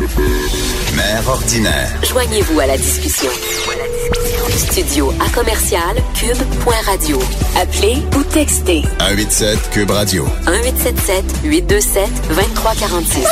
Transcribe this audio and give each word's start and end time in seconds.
Mère 0.00 1.22
ordinaire. 1.28 1.88
Joignez-vous 2.02 2.58
à 2.58 2.66
la 2.66 2.76
discussion. 2.76 3.30
Studio 4.56 5.12
à 5.24 5.30
commercial 5.32 5.94
cube.radio. 6.14 7.20
Appelez 7.56 7.98
ou 8.16 8.24
textez 8.24 8.82
187 8.98 9.70
Cube 9.70 9.90
Radio. 9.92 10.24
1877 10.48 11.24
827 11.44 12.08
2346. 12.28 13.24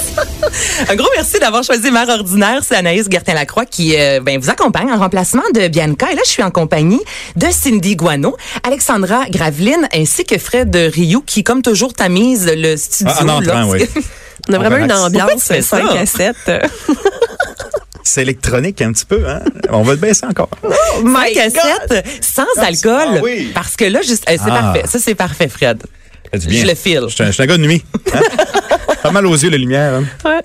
Un 0.88 0.94
gros 0.94 1.08
merci 1.16 1.40
d'avoir 1.40 1.64
choisi 1.64 1.90
Mère 1.90 2.08
Ordinaire. 2.08 2.60
C'est 2.62 2.76
Anaïs 2.76 3.08
Gertin-Lacroix 3.10 3.66
qui 3.66 3.96
euh, 3.98 4.20
ben, 4.20 4.38
vous 4.38 4.48
accompagne 4.50 4.92
en 4.92 4.98
remplacement 4.98 5.42
de 5.54 5.66
Bianca. 5.66 6.12
Et 6.12 6.14
là, 6.14 6.22
je 6.24 6.30
suis 6.30 6.44
en 6.44 6.52
compagnie 6.52 7.00
de 7.34 7.46
Cindy 7.50 7.96
Guano, 7.96 8.36
Alexandra 8.62 9.24
Graveline 9.28 9.88
ainsi 9.92 10.24
que 10.24 10.38
Fred 10.38 10.74
Rioux 10.76 11.22
qui, 11.26 11.42
comme 11.42 11.62
toujours, 11.62 11.92
tamise 11.92 12.46
le 12.54 12.76
studio. 12.76 13.12
Ah, 13.18 13.24
en 13.24 13.28
entrant, 13.30 13.62
lorsque- 13.74 13.90
oui. 13.96 14.02
On 14.48 14.52
a 14.54 14.58
vraiment 14.58 14.76
une 14.84 14.92
ambiance 14.92 15.46
tu 15.46 15.54
fais 15.54 15.62
5 15.62 15.82
ça? 15.88 15.98
à 16.00 16.06
7. 16.06 16.36
C'est 18.04 18.22
électronique 18.22 18.82
un 18.82 18.92
petit 18.92 19.04
peu, 19.06 19.22
hein? 19.28 19.40
On 19.70 19.82
va 19.82 19.92
le 19.92 19.98
baisser 19.98 20.26
encore. 20.26 20.48
Cinq 20.62 21.36
à 21.36 21.50
sept, 21.50 22.04
sans 22.20 22.42
alcool? 22.60 23.18
Ah 23.18 23.20
oui. 23.22 23.50
Parce 23.54 23.76
que 23.76 23.84
là, 23.84 24.02
juste, 24.02 24.24
eh, 24.28 24.36
c'est 24.38 24.50
Ah. 24.50 24.60
parfait. 24.60 24.82
Ça, 24.86 24.98
c'est 24.98 25.14
parfait, 25.14 25.48
Fred. 25.48 25.82
Du 26.34 26.46
bien. 26.48 26.62
Je 26.62 26.66
le 26.66 26.74
file. 26.74 27.02
Je 27.08 27.30
suis 27.30 27.42
un, 27.42 27.46
gars 27.46 27.56
de 27.56 27.62
nuit. 27.62 27.84
hein? 28.12 28.20
Pas 29.02 29.12
mal 29.12 29.24
aux 29.26 29.34
yeux, 29.36 29.50
la 29.50 29.56
lumière. 29.56 30.02
hein? 30.24 30.40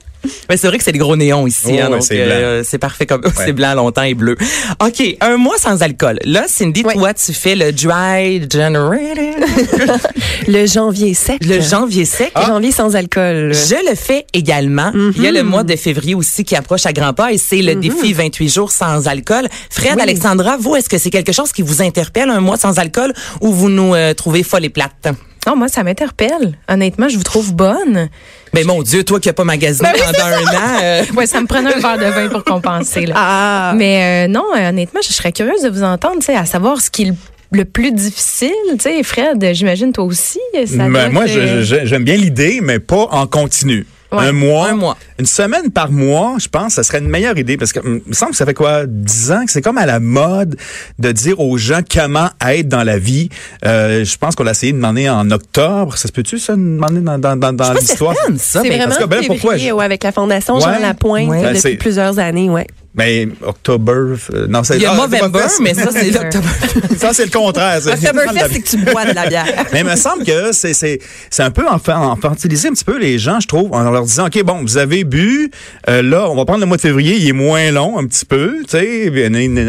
Mais 0.50 0.58
c'est 0.58 0.68
vrai 0.68 0.78
que 0.78 0.84
c'est 0.84 0.92
des 0.92 1.00
gros 1.00 1.16
néons 1.16 1.46
ici, 1.48 1.68
Oh, 1.74 1.80
hein, 1.82 1.90
donc 1.90 2.04
c'est 2.04 2.20
euh, 2.22 2.64
c'est 2.64 2.78
parfait 2.78 3.06
comme 3.06 3.22
c'est 3.36 3.54
blanc 3.54 3.74
longtemps 3.76 4.04
et 4.04 4.14
bleu. 4.14 4.36
OK, 4.84 5.04
un 5.22 5.38
mois 5.38 5.58
sans 5.58 5.82
alcool. 5.82 6.20
Là, 6.24 6.46
Cindy, 6.48 6.84
Ouais. 6.84 6.94
toi, 6.94 7.14
tu 7.14 7.34
fais 7.34 7.56
le 7.56 7.72
dry 7.72 8.48
January, 8.50 9.00
Le 10.48 10.66
janvier 10.66 11.14
sec. 11.14 11.44
le 11.46 11.60
janvier 11.62 12.06
sec. 12.06 12.32
Le 12.36 12.46
janvier 12.46 12.72
sans 12.72 12.96
alcool. 12.96 13.54
Je 13.54 13.90
le 13.90 13.96
fais 13.96 14.26
également. 14.34 14.92
Il 15.16 15.22
y 15.22 15.28
a 15.28 15.32
le 15.32 15.44
mois 15.44 15.64
de 15.64 15.76
février 15.76 16.16
aussi 16.16 16.44
qui 16.44 16.56
approche 16.56 16.86
à 16.86 16.94
grands 16.94 17.14
pas 17.14 17.32
et 17.34 17.38
c'est 17.38 17.62
le 17.62 17.76
défi 17.76 18.14
28 18.14 18.50
jours 18.50 18.72
sans 18.72 19.08
alcool. 19.08 19.48
Fred, 19.70 19.94
Oui. 19.96 20.02
Alexandra, 20.02 20.58
vous, 20.58 20.76
est-ce 20.76 20.90
que 20.90 20.98
c'est 20.98 21.10
quelque 21.10 21.32
chose 21.34 21.52
qui 21.52 21.62
vous 21.62 21.82
interpelle, 21.82 22.30
un 22.30 22.40
mois 22.40 22.58
sans 22.58 22.78
alcool, 22.80 23.14
ou 23.42 23.52
vous 23.52 23.70
nous 23.70 23.94
euh, 23.96 24.14
trouvez 24.14 24.44
folle 24.44 24.66
et 24.66 24.70
plate? 24.70 25.10
Non, 25.46 25.56
moi, 25.56 25.68
ça 25.68 25.84
m'interpelle. 25.84 26.58
Honnêtement, 26.68 27.08
je 27.10 27.18
vous 27.18 27.24
trouve 27.24 27.54
bonne. 27.54 28.10
Mais 28.54 28.64
mon 28.64 28.82
Dieu, 28.82 29.04
toi 29.04 29.20
qui 29.20 29.30
n'as 29.30 29.34
pas 29.34 29.44
magasiné 29.44 29.90
Ben 29.94 30.00
oui, 30.00 30.14
pendant 30.14 30.28
un 30.28 30.58
an. 30.58 30.80
euh, 30.84 31.04
Ouais, 31.16 31.26
ça 31.28 31.40
me 31.42 31.48
prenait 31.48 31.74
un 31.74 31.80
verre 31.80 31.98
de 31.98 32.06
vin 32.06 32.28
pour 32.30 32.44
compenser. 32.44 33.06
Là. 33.06 33.14
Ah. 33.18 33.74
Mais 33.76 34.26
euh, 34.26 34.32
non, 34.32 34.44
euh, 34.58 34.70
honnêtement, 34.70 35.00
je 35.04 35.14
serais 35.14 35.32
curieuse 35.32 35.62
de 35.62 35.70
vous 35.70 35.84
entendre, 35.84 36.20
tu 36.20 36.26
sais, 36.26 36.36
à 36.36 36.46
savoir 36.46 36.82
ce 36.82 36.90
qui 36.90 37.04
est 37.04 37.14
le, 37.52 37.66
plus 37.66 37.92
difficile. 37.92 38.50
Tu 38.72 38.78
sais, 38.80 39.04
Fred, 39.04 39.54
j'imagine 39.54 39.92
toi 39.94 40.04
aussi. 40.06 40.40
Ça 40.66 40.88
Ben, 40.90 41.10
moi, 41.12 41.26
euh, 41.28 41.62
j'aime 41.64 42.04
bien 42.04 42.16
l'idée, 42.16 42.60
mais 42.62 42.80
pas 42.80 43.08
en 43.12 43.28
continu. 43.28 43.86
Ouais, 44.12 44.28
un 44.28 44.32
mois? 44.32 44.70
un 44.70 44.76
mois. 44.76 44.98
Une 45.20 45.26
semaine 45.26 45.70
par 45.72 45.92
mois, 45.92 46.36
je 46.40 46.48
pense, 46.48 46.74
ça 46.76 46.84
serait 46.84 47.00
une 47.00 47.10
meilleure 47.10 47.38
idée 47.38 47.58
parce 47.58 47.74
que 47.74 47.80
hum, 47.80 48.00
il 48.06 48.10
me 48.10 48.14
semble 48.14 48.32
que 48.32 48.38
ça 48.38 48.46
fait 48.46 48.54
quoi, 48.54 48.86
dix 48.86 49.32
ans 49.32 49.46
que 49.46 49.52
c'est 49.52 49.62
comme 49.62 49.78
à 49.78 49.86
la 49.86 50.00
mode 50.00 50.56
de 51.00 51.12
dire 51.12 51.40
aux 51.42 51.58
gens 51.58 51.82
comment 51.94 52.30
être 52.48 52.68
dans 52.70 52.84
la 52.84 52.98
vie. 53.00 53.30
Euh, 53.66 54.06
je 54.06 54.18
pense 54.18 54.36
qu'on 54.36 54.44
l'a 54.44 54.52
essayé 54.52 54.72
de 54.72 54.78
demander 54.78 55.10
en 55.10 55.30
octobre. 55.32 55.98
Ça 55.98 56.08
se 56.08 56.14
peut-tu 56.14 56.40
ça, 56.40 56.54
de 56.56 56.62
demander 56.62 57.02
dans, 57.02 57.20
dans, 57.20 57.36
dans, 57.36 57.52
dans 57.54 57.74
l'histoire? 57.74 58.16
C'est 58.38 58.62
mais- 58.62 58.70
vraiment 58.70 58.86
parce 58.86 58.98
que, 59.00 59.04
ben, 59.06 59.24
pourquoi 59.28 59.58
je- 59.58 59.72
ouais, 59.72 59.84
avec 59.86 60.04
la 60.04 60.12
Fondation 60.12 60.60
Jean 60.60 60.72
Ouais. 60.72 60.82
Lapointe 60.82 61.30
Ouais. 61.30 61.40
euh, 61.40 61.52
Ben, 61.52 61.56
depuis 61.56 61.76
plusieurs 61.78 62.18
années, 62.20 62.50
ouais. 62.50 62.68
Mais 62.96 63.28
octobre, 63.46 64.18
euh, 64.34 64.48
non, 64.48 64.64
c'est 64.64 64.78
Il 64.78 64.82
y 64.82 64.86
a 64.86 64.92
ah, 64.92 64.96
Movember, 64.96 65.46
mais 65.62 65.74
ça, 65.76 65.90
c'est 65.92 66.10
l'octobre. 66.10 66.48
ça 66.98 67.14
c'est 67.14 67.26
le 67.26 67.32
contraire. 67.32 67.80
c'est- 67.82 67.92
Oktoberfest, 67.94 68.48
c'est 68.52 68.62
que 68.62 68.70
tu 68.70 68.78
bois 68.78 69.06
de 69.06 69.14
la 69.14 69.28
bière. 69.28 69.46
Mais 69.72 69.82
il 69.82 69.86
me 69.86 69.96
semble 69.96 70.24
que 70.24 70.52
c'est 70.52 70.74
c'est 70.74 71.00
c'est 71.30 71.44
un 71.44 71.52
peu 71.52 71.64
infantiliser 71.68 72.70
un 72.70 72.72
petit 72.72 72.84
peu 72.84 72.98
les 72.98 73.20
gens, 73.20 73.40
je 73.40 73.48
trouve, 73.48 73.72
en 73.74 73.84
leur 73.92 74.04
disant 74.04 74.28
ok 74.28 74.42
bon, 74.44 74.62
vous 74.64 74.78
avez 74.78 75.04
bu, 75.04 75.52
euh, 75.90 76.02
là 76.02 76.28
on 76.30 76.36
va 76.36 76.46
prendre 76.46 76.62
le 76.62 76.66
mois 76.66 76.78
de 76.78 76.82
février, 76.82 77.18
il 77.18 77.28
est 77.28 77.34
moins 77.34 77.70
long 77.72 78.00
un 78.00 78.08
petit 78.08 78.26
peu, 78.26 78.64
tu 78.64 78.72
sais, 78.78 79.10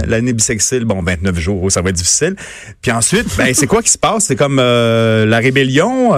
l'année 0.07 0.33
bissextile, 0.33 0.85
bon 0.87 1.03
29 1.03 1.39
jours, 1.39 1.71
ça 1.71 1.83
va 1.83 1.91
être 1.91 1.97
difficile. 1.97 2.35
Puis 2.81 2.93
ensuite, 2.93 3.27
ben 3.37 3.53
c'est 3.53 3.67
quoi 3.67 3.83
qui 3.83 3.91
se 3.91 3.99
passe? 3.99 4.25
C'est 4.25 4.37
comme 4.37 4.59
euh, 4.59 5.27
la 5.27 5.39
rébellion. 5.39 6.13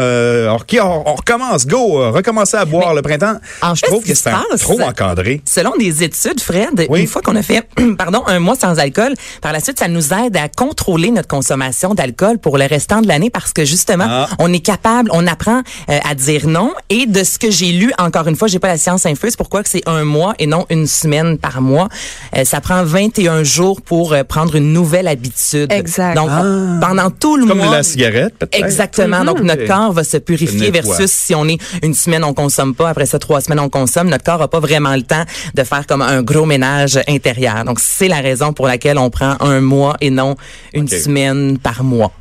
Ok, 0.54 0.76
on, 0.80 1.03
on 1.06 1.14
recommence, 1.14 1.66
go, 1.66 2.12
recommencer 2.12 2.56
à 2.56 2.64
boire 2.64 2.94
le 2.94 3.03
printemps. 3.03 3.38
en 3.62 3.74
je 3.74 3.82
trouve 3.82 4.04
que 4.04 4.14
c'est 4.14 4.30
trop 4.60 4.80
encadré. 4.80 5.42
Selon 5.44 5.76
des 5.76 6.04
études, 6.04 6.41
Fred, 6.41 6.86
Oui. 6.88 6.99
Une 7.00 7.06
fois 7.06 7.22
qu'on 7.22 7.36
a 7.36 7.42
fait 7.42 7.62
pardon, 7.98 8.22
un 8.26 8.38
mois 8.38 8.54
sans 8.56 8.78
alcool, 8.78 9.14
par 9.42 9.52
la 9.52 9.60
suite, 9.60 9.78
ça 9.78 9.88
nous 9.88 10.12
aide 10.12 10.36
à 10.36 10.48
contrôler 10.48 11.10
notre 11.10 11.28
consommation 11.28 11.94
d'alcool 11.94 12.38
pour 12.38 12.58
le 12.58 12.66
restant 12.66 13.00
de 13.00 13.08
l'année 13.08 13.30
parce 13.30 13.52
que 13.52 13.64
justement, 13.64 14.06
Ah. 14.08 14.28
on 14.38 14.52
est 14.52 14.60
capable, 14.60 15.10
on 15.12 15.26
apprend 15.26 15.62
euh, 15.88 15.98
à 16.08 16.14
dire 16.14 16.46
non. 16.46 16.72
Et 16.88 17.06
de 17.06 17.22
ce 17.24 17.38
que 17.38 17.50
j'ai 17.50 17.72
lu, 17.72 17.92
encore 17.98 18.26
une 18.28 18.36
fois, 18.36 18.48
j'ai 18.48 18.58
pas 18.58 18.68
la 18.68 18.78
science 18.78 19.06
infuse, 19.06 19.36
pourquoi 19.36 19.62
que 19.62 19.68
c'est 19.68 19.82
un 19.88 20.04
mois 20.04 20.34
et 20.38 20.46
non 20.46 20.66
une 20.70 20.86
semaine 20.86 21.38
par 21.38 21.60
mois. 21.60 21.88
Euh, 22.36 22.44
ça 22.44 22.60
prend 22.60 22.82
21 22.84 23.42
jours 23.44 23.80
pour 23.82 24.12
euh, 24.12 24.24
prendre 24.24 24.54
une 24.56 24.72
nouvelle 24.72 25.08
habitude. 25.08 25.72
Exact. 25.72 26.14
Donc, 26.16 26.28
on- 26.30 26.78
pendant 26.80 27.10
tout 27.10 27.36
le 27.36 27.46
Comme 27.46 27.58
mois. 27.58 27.76
la 27.76 27.82
cigarette, 27.82 28.34
peut-être. 28.38 28.64
Exactement. 28.64 29.24
Donc, 29.24 29.40
notre 29.40 29.62
Ok. 29.62 29.68
corps 29.68 29.92
va 29.92 30.04
se 30.04 30.16
purifier 30.16 30.70
versus 30.70 31.10
si 31.10 31.34
on 31.34 31.46
est 31.48 31.58
une 31.82 31.94
semaine, 31.94 32.24
on 32.24 32.34
consomme 32.34 32.74
pas. 32.74 32.88
Après 32.90 33.06
ça, 33.06 33.18
trois 33.18 33.40
semaines, 33.40 33.60
on 33.60 33.68
consomme. 33.68 34.08
Notre 34.08 34.24
corps 34.24 34.42
a 34.42 34.48
pas 34.48 34.60
vraiment 34.60 34.94
le 34.94 35.02
temps 35.02 35.24
de 35.54 35.62
faire 35.64 35.86
comme 35.86 36.02
un 36.02 36.22
gros 36.22 36.46
ménage 36.46 36.79
intérieur. 37.08 37.64
Donc, 37.64 37.80
c'est 37.80 38.08
la 38.08 38.20
raison 38.20 38.52
pour 38.52 38.66
laquelle 38.66 38.98
on 38.98 39.10
prend 39.10 39.36
un 39.41 39.60
mois 39.60 39.96
et 40.00 40.10
non 40.10 40.36
une 40.74 40.88
semaine 40.88 41.58
par 41.58 41.82
mois. 41.84 42.12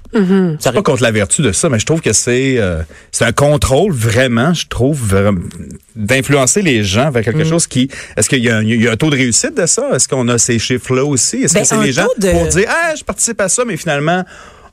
Ça 0.60 0.72
pas 0.72 0.82
contre 0.82 1.04
la 1.04 1.12
vertu 1.12 1.44
de 1.44 1.52
ça, 1.52 1.70
mais 1.70 1.78
je 1.78 1.86
trouve 1.86 2.02
que 2.02 2.14
c'est 2.14 2.56
euh, 2.58 2.82
c'est 3.12 3.26
un 3.26 3.32
contrôle 3.32 3.92
vraiment, 3.94 4.56
je 4.56 4.66
trouve, 4.68 5.16
d'influencer 5.96 6.62
les 6.62 6.84
gens 6.84 7.12
vers 7.12 7.22
Mm. 7.22 7.26
quelque 7.26 7.44
chose 7.44 7.68
qui. 7.68 7.90
Est-ce 8.18 8.28
qu'il 8.30 8.44
y, 8.44 8.50
a 8.50 8.58
un- 8.58 8.64
il 8.64 8.82
y 8.82 8.88
a 8.88 8.92
un 8.92 8.96
taux 8.98 9.10
de 9.12 9.16
réussite 9.16 9.56
de 9.56 9.66
ça? 9.66 9.90
Est-ce 9.94 10.08
qu'on 10.08 10.28
a 10.30 10.38
ces 10.38 10.58
chiffres-là 10.60 11.06
aussi? 11.06 11.38
Est-ce 11.44 11.54
Ben, 11.54 11.62
que 11.62 11.68
c'est 11.68 11.76
un 11.76 11.84
les 11.84 11.92
gens 11.92 12.08
de- 12.18 12.32
pour 12.32 12.48
dire 12.48 12.66
ah 12.70 12.94
je 12.98 13.04
participe 13.04 13.40
à 13.42 13.50
ça, 13.50 13.64
mais 13.66 13.78
finalement 13.78 14.24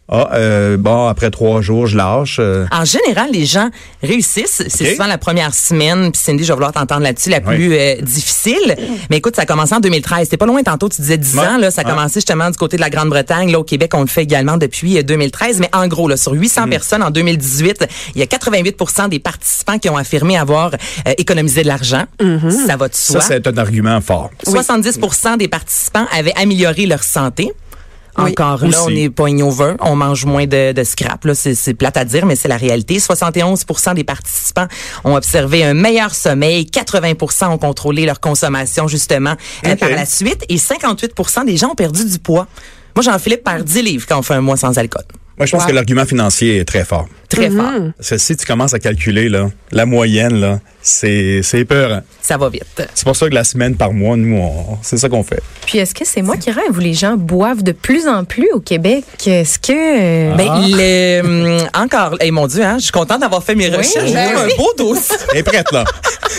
ah 0.09 0.31
euh, 0.35 0.77
bon 0.77 1.09
après 1.09 1.31
trois 1.31 1.61
jours 1.63 1.87
je 1.89 1.97
lâche. 1.97 2.37
euh. 2.39 2.65
En 2.71 2.85
général, 2.85 3.31
les 3.33 3.45
gens 3.45 3.71
réussissent. 4.03 4.63
C'est 4.69 4.93
souvent 4.93 5.07
la 5.09 5.19
première 5.19 5.53
semaine. 5.55 6.13
Puis 6.13 6.21
Cindy, 6.23 6.45
je 6.45 6.49
vais 6.49 6.55
vouloir 6.55 6.73
t'entendre 6.73 7.03
là-dessus, 7.03 7.29
la 7.31 7.39
Oui. 7.39 7.57
plus 7.57 7.73
euh, 7.75 7.97
difficile. 8.03 8.77
Mais 9.11 9.17
écoute, 9.17 9.35
ça 9.37 9.43
a 9.43 9.47
commencé 9.47 9.75
en 9.75 9.81
2013. 9.81 10.25
C'était 10.25 10.37
pas 10.37 10.47
loin 10.47 10.63
tantôt, 10.63 10.89
tu 10.89 11.01
disais 11.01 11.19
10 11.19 11.35
Ouais. 11.37 11.47
ans. 11.47 11.57
Là, 11.59 11.71
ça 11.73 11.81
a 11.81 11.85
Ouais. 11.85 11.91
commencé 11.91 12.15
justement 12.15 12.51
du 12.51 12.57
côté 12.57 12.77
de 12.77 12.83
la 12.83 12.91
Grande-Bretagne. 12.91 13.51
Là, 13.51 13.59
au 13.59 13.65
Québec, 13.65 13.93
on 13.95 14.01
le 14.03 14.07
fait 14.07 14.23
également 14.23 14.57
depuis 14.57 14.99
euh, 14.99 15.03
2013. 15.03 15.59
Mais 15.61 15.71
en 15.73 15.89
gros, 15.89 16.07
là, 16.09 16.17
sur 16.17 16.33
800 16.33 16.67
Mm. 16.67 16.71
personnes 16.71 17.03
en 17.03 17.11
2018, 17.11 17.87
il 18.15 18.21
y 18.21 18.23
a 18.23 18.27
88% 18.27 19.09
des 19.09 19.19
participants 19.19 19.79
qui 19.79 19.89
ont 19.91 19.97
affirmé 19.97 20.39
avoir 20.39 20.71
euh, 20.75 21.13
économisé 21.19 21.63
de 21.63 21.69
l'argent. 21.69 22.05
Ça 22.67 22.77
va 22.77 22.89
de 22.89 22.95
Ça 22.95 23.13
soi. 23.15 23.21
c'est 23.23 23.47
un 23.47 23.57
argument 23.59 24.01
fort. 24.01 24.31
70% 24.47 25.37
des 25.37 25.49
participants 25.49 26.07
avaient 26.13 26.35
amélioré 26.37 26.87
leur 26.87 27.03
santé. 27.03 27.51
Oui. 28.19 28.31
Encore 28.31 28.63
là, 28.63 28.69
Aussi. 28.69 28.79
on 28.81 28.89
est 28.91 29.11
pas 29.11 29.25
over, 29.25 29.75
on 29.81 29.97
mange 29.97 30.25
moins 30.25 30.47
de, 30.47 30.73
de 30.73 30.85
scrap. 30.85 31.25
Là, 31.25 31.35
c'est, 31.35 31.55
c'est 31.55 31.75
plate 31.75 31.97
à 31.97 32.05
dire, 32.05 32.25
mais 32.27 32.37
c'est 32.37 32.49
la 32.49 32.57
réalité. 32.57 32.99
71% 32.99 33.95
des 33.95 34.05
participants 34.05 34.67
ont 35.05 35.15
observé 35.15 35.65
un 35.65 35.75
meilleur 35.75 36.15
sommeil. 36.15 36.65
80% 36.65 37.49
ont 37.49 37.59
contrôlé 37.59 38.07
leur 38.07 38.21
consommation 38.21 38.89
justement 38.89 39.35
euh, 39.67 39.77
par 39.77 39.91
la 39.91 40.07
suite, 40.07 40.45
et 40.49 40.57
58% 40.57 41.45
des 41.47 41.57
gens 41.57 41.71
ont 41.73 41.75
perdu 41.75 42.05
du 42.05 42.19
poids. 42.19 42.47
Moi, 42.95 43.03
Jean-Philippe 43.03 43.45
perd 43.45 43.65
10 43.65 43.83
livres 43.83 44.07
quand 44.09 44.19
on 44.19 44.23
fait 44.23 44.35
un 44.35 44.41
mois 44.41 44.57
sans 44.57 44.77
alcool. 44.79 45.05
Moi 45.39 45.45
je 45.45 45.53
pense 45.53 45.63
Wow. 45.65 45.69
que 45.69 45.75
l'argument 45.75 46.07
financier 46.07 46.57
est 46.57 46.65
très 46.65 46.83
fort. 46.87 47.07
Très 47.29 47.51
fort. 47.51 47.71
Parce 47.99 48.09
que 48.09 48.17
si 48.17 48.35
tu 48.39 48.47
commences 48.47 48.73
à 48.73 48.79
calculer 48.79 49.29
là, 49.29 49.51
la 49.71 49.85
moyenne 49.85 50.41
là, 50.41 50.61
c'est 50.87 51.41
c'est 51.43 51.65
peur. 51.65 52.03
Ça 52.23 52.37
va 52.37 52.49
vite. 52.49 52.83
C'est 52.95 53.05
pour 53.05 53.17
ça 53.17 53.29
que 53.29 53.35
la 53.35 53.45
semaine 53.45 53.75
par 53.77 53.93
mois, 53.93 54.17
nous, 54.17 54.37
on- 54.37 54.79
c'est 54.83 54.97
ça 54.99 55.09
qu'on 55.09 55.23
fait. 55.23 55.43
Puis 55.67 55.79
est-ce 55.79 55.95
que 55.95 56.05
c'est 56.05 56.23
moi 56.23 56.37
qui 56.37 56.51
rêve 56.51 56.77
où 56.77 56.81
les 56.81 56.95
gens 56.95 57.17
boivent 57.17 57.63
de 57.65 57.73
plus 57.73 58.07
en 58.09 58.25
plus 58.25 58.49
au 58.53 58.61
Québec? 58.61 59.05
Est-ce 59.27 59.59
que... 59.59 59.73
euh, 59.73 60.33
Ah. 60.33 60.37
Ben, 60.37 60.63
le, 60.69 61.21
hum, 61.61 61.69
encore, 61.75 62.17
et 62.21 62.31
mon 62.31 62.47
Dieu, 62.47 62.63
hein, 62.65 62.77
je 62.79 62.85
suis 62.85 62.93
contente 62.93 63.21
d'avoir 63.21 63.43
fait 63.43 63.55
mes 63.55 63.69
recherches. 63.69 64.07
J'ai 64.09 64.15
ben 64.15 64.37
un 64.37 64.47
oui. 64.47 64.53
beau 64.57 64.73
dossier. 64.79 65.17
Elle 65.33 65.39
est 65.39 65.43
prête 65.43 65.71
là. 65.73 65.85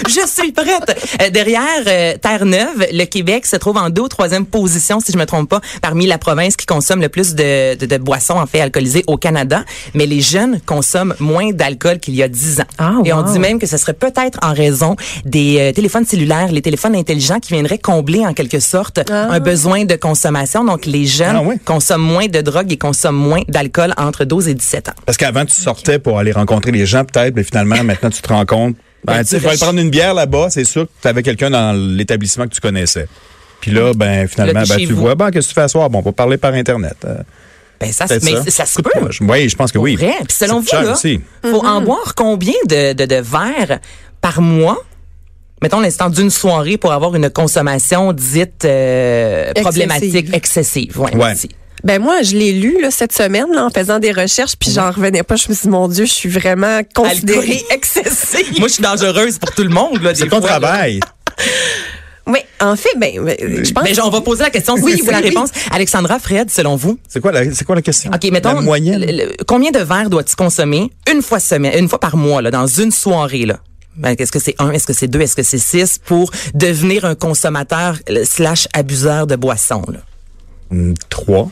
Je 0.08 0.28
suis 0.28 0.52
prête. 0.52 0.96
Euh, 1.22 1.30
derrière 1.32 1.62
euh, 1.88 2.14
Terre-Neuve, 2.22 2.86
le 2.92 3.06
Québec 3.06 3.48
se 3.48 3.56
trouve 3.56 3.78
en 3.78 3.90
deux 3.90 4.04
ou 4.04 4.08
troisième 4.08 4.46
position, 4.46 5.00
si 5.00 5.12
je 5.12 5.18
me 5.18 5.26
trompe 5.26 5.50
pas, 5.50 5.60
parmi 5.82 6.06
la 6.06 6.20
province 6.20 6.56
qui 6.56 6.68
consomme 6.68 7.02
le 7.02 7.10
plus 7.10 7.34
de, 7.34 7.74
de, 7.76 7.86
de 7.88 7.98
boissons 7.98 8.36
en 8.36 8.46
fait 8.46 8.60
alcoolisées 8.62 9.04
au 9.08 9.18
Canada. 9.18 9.64
Mais 9.96 10.06
les 10.06 10.22
jeunes 10.22 10.60
consomment 10.68 11.16
moins 11.20 11.52
d'alcool 11.52 11.98
qu'il 12.00 12.16
y 12.16 12.22
a 12.22 12.28
dix 12.28 12.60
ans. 12.60 12.66
Ah, 12.78 12.94
Et 13.06 13.14
on 13.14 13.24
wow. 13.26 13.32
dit 13.34 13.40
même 13.40 13.58
que 13.60 13.66
ce 13.66 13.78
serait 13.78 13.94
peut-être 13.94 14.37
en 14.42 14.54
raison 14.54 14.96
des 15.26 15.58
euh, 15.60 15.72
téléphones 15.72 16.06
cellulaires, 16.06 16.52
les 16.52 16.62
téléphones 16.62 16.96
intelligents 16.96 17.40
qui 17.40 17.54
viendraient 17.54 17.78
combler 17.78 18.26
en 18.26 18.34
quelque 18.34 18.60
sorte 18.60 19.00
Ah. 19.10 19.30
un 19.32 19.40
besoin 19.40 19.86
de 19.86 19.96
consommation. 19.96 20.64
Donc 20.66 20.86
les 20.86 21.06
jeunes 21.06 21.36
Ah 21.38 21.42
oui. 21.44 21.56
consomment 21.66 22.04
moins 22.04 22.28
de 22.28 22.42
drogue 22.42 22.72
et 22.72 22.78
consomment 22.78 23.18
moins 23.18 23.42
d'alcool 23.48 23.94
entre 23.98 24.26
12 24.26 24.48
et 24.48 24.54
17 24.54 24.90
ans. 24.90 24.94
Parce 25.06 25.18
qu'avant, 25.18 25.46
tu 25.46 25.54
sortais 25.56 26.00
pour 26.00 26.20
aller 26.20 26.32
rencontrer 26.32 26.72
les 26.72 26.86
gens, 26.86 27.04
peut-être, 27.06 27.36
mais 27.36 27.44
finalement, 27.44 27.76
maintenant, 27.84 28.10
tu 28.10 28.22
te 28.22 28.30
rends 28.30 28.46
compte. 28.46 28.76
Ben, 29.06 29.18
Ben, 29.18 29.24
tu 29.24 29.38
vas- 29.38 29.56
prendre 29.58 29.80
une 29.80 29.90
bière 29.90 30.14
là-bas, 30.14 30.48
c'est 30.50 30.66
sûr 30.66 30.84
que 30.86 30.92
tu 31.02 31.08
avais 31.08 31.24
quelqu'un 31.24 31.50
dans 31.50 31.72
l'établissement 31.74 32.46
que 32.46 32.54
tu 32.54 32.60
connaissais. 32.62 33.08
Puis 33.62 33.72
là, 33.72 33.94
ben, 33.96 34.28
finalement, 34.28 34.60
Là, 34.62 34.66
ben, 34.68 34.78
tu 34.78 34.86
vous. 34.94 35.00
vois, 35.02 35.16
ben, 35.16 35.32
qu'est-ce 35.32 35.48
que 35.48 35.54
tu 35.54 35.56
fais 35.56 35.62
à 35.62 35.68
soir? 35.68 35.90
Bon, 35.90 36.00
on 36.00 36.02
va 36.02 36.12
parler 36.12 36.38
par 36.38 36.54
Internet. 36.54 36.96
Euh, 37.06 37.16
Ben 37.80 37.92
ça, 37.92 38.06
mais 38.24 38.50
ça, 38.50 38.66
se 38.66 38.76
Coup 38.76 38.82
de 38.82 38.90
peut. 38.90 39.10
Oui, 39.22 39.48
je 39.50 39.56
pense 39.56 39.72
que 39.72 39.78
oui. 39.78 39.96
Vrai. 39.96 40.14
Puis 40.28 40.36
selon 40.38 40.60
vous, 40.62 40.68
là, 40.72 40.96
faut 41.44 41.64
en 41.66 41.80
boire 41.82 42.16
combien 42.16 42.54
de, 42.68 42.94
de, 42.94 43.06
de 43.06 43.16
verres 43.16 43.80
par 44.22 44.42
mois 44.42 44.78
mettons 45.62 45.80
l'instant 45.80 46.10
d'une 46.12 46.30
soirée 46.30 46.78
pour 46.78 46.92
avoir 46.94 47.16
une 47.16 47.32
consommation 47.32 48.14
dite 48.14 48.64
euh, 48.66 49.52
problématique 49.56 50.32
excessive. 50.34 51.00
Ouais, 51.00 51.12
Ouais. 51.16 51.18
merci. 51.18 51.50
Ben 51.84 52.00
moi, 52.02 52.22
je 52.22 52.36
l'ai 52.36 52.52
lu 52.54 52.80
là, 52.82 52.92
cette 52.92 53.12
semaine 53.14 53.46
là, 53.54 53.66
en 53.66 53.70
faisant 53.72 53.98
des 54.00 54.12
recherches, 54.12 54.56
puis 54.60 54.70
j'en 54.72 54.92
revenais 54.92 55.24
pas. 55.24 55.36
Je 55.36 55.48
me 55.50 55.54
suis 55.56 55.64
dit, 55.64 55.70
mon 55.70 55.88
Dieu, 55.88 56.06
je 56.06 56.12
suis 56.12 56.30
vraiment 56.30 56.82
considérée 56.94 57.64
excessive. 57.72 58.60
Moi, 58.60 58.68
je 58.68 58.74
suis 58.74 58.84
dangereuse 58.84 59.38
pour 59.40 59.52
tout 59.52 59.64
le 59.64 59.70
monde. 59.70 60.02
là, 60.04 60.14
C'est 60.14 60.28
ton 60.28 60.42
fois, 60.42 60.50
travail. 60.60 61.00
Oui, 62.30 62.40
en 62.60 62.76
fait, 62.76 62.90
ben, 62.98 63.24
ben, 63.24 63.36
je 63.64 63.72
pense. 63.72 63.84
Mais 63.86 63.94
genre, 63.94 64.08
on 64.08 64.12
va 64.12 64.20
poser 64.20 64.44
la 64.44 64.50
question, 64.50 64.74
Oui, 64.74 65.00
oui, 65.02 65.02
la 65.12 65.20
oui. 65.20 65.30
réponse. 65.30 65.50
Alexandra, 65.72 66.20
Fred, 66.20 66.52
selon 66.52 66.76
vous, 66.76 67.00
C'est 67.08 67.22
quoi 67.22 67.32
la, 67.32 67.54
c'est 67.54 67.64
quoi 67.64 67.76
la 67.76 67.82
question? 67.82 68.12
OK, 68.14 68.30
mettons, 68.32 68.54
La 68.56 68.62
moyenne? 68.62 69.00
le- 69.00 69.12
le- 69.14 69.36
combien 69.48 69.72
de 69.72 69.80
verres 69.80 70.10
dois-tu 70.10 70.36
consommer 70.36 70.92
une 71.10 71.22
fois 71.22 71.40
semaine, 71.40 71.72
une 71.80 71.88
fois 71.88 72.00
par 72.02 72.18
mois, 72.18 72.42
là, 72.42 72.52
dans 72.52 72.68
une 72.68 72.92
soirée, 72.92 73.46
là? 73.46 73.60
Ben, 73.98 74.16
est-ce 74.18 74.32
que 74.32 74.40
c'est 74.40 74.56
un, 74.60 74.72
est-ce 74.72 74.86
que 74.88 74.94
c'est 74.94 75.08
deux, 75.08 75.22
est-ce 75.22 75.36
que 75.36 75.44
c'est 75.44 75.58
six 75.58 75.98
pour 75.98 76.32
devenir 76.54 77.04
un 77.06 77.16
consommateur 77.16 77.98
euh, 78.10 78.24
slash 78.26 78.68
abuseur 78.74 79.28
de 79.28 79.36
boissons, 79.36 79.84
là? 79.92 80.00
Hum, 80.72 80.94
Trois. 81.10 81.50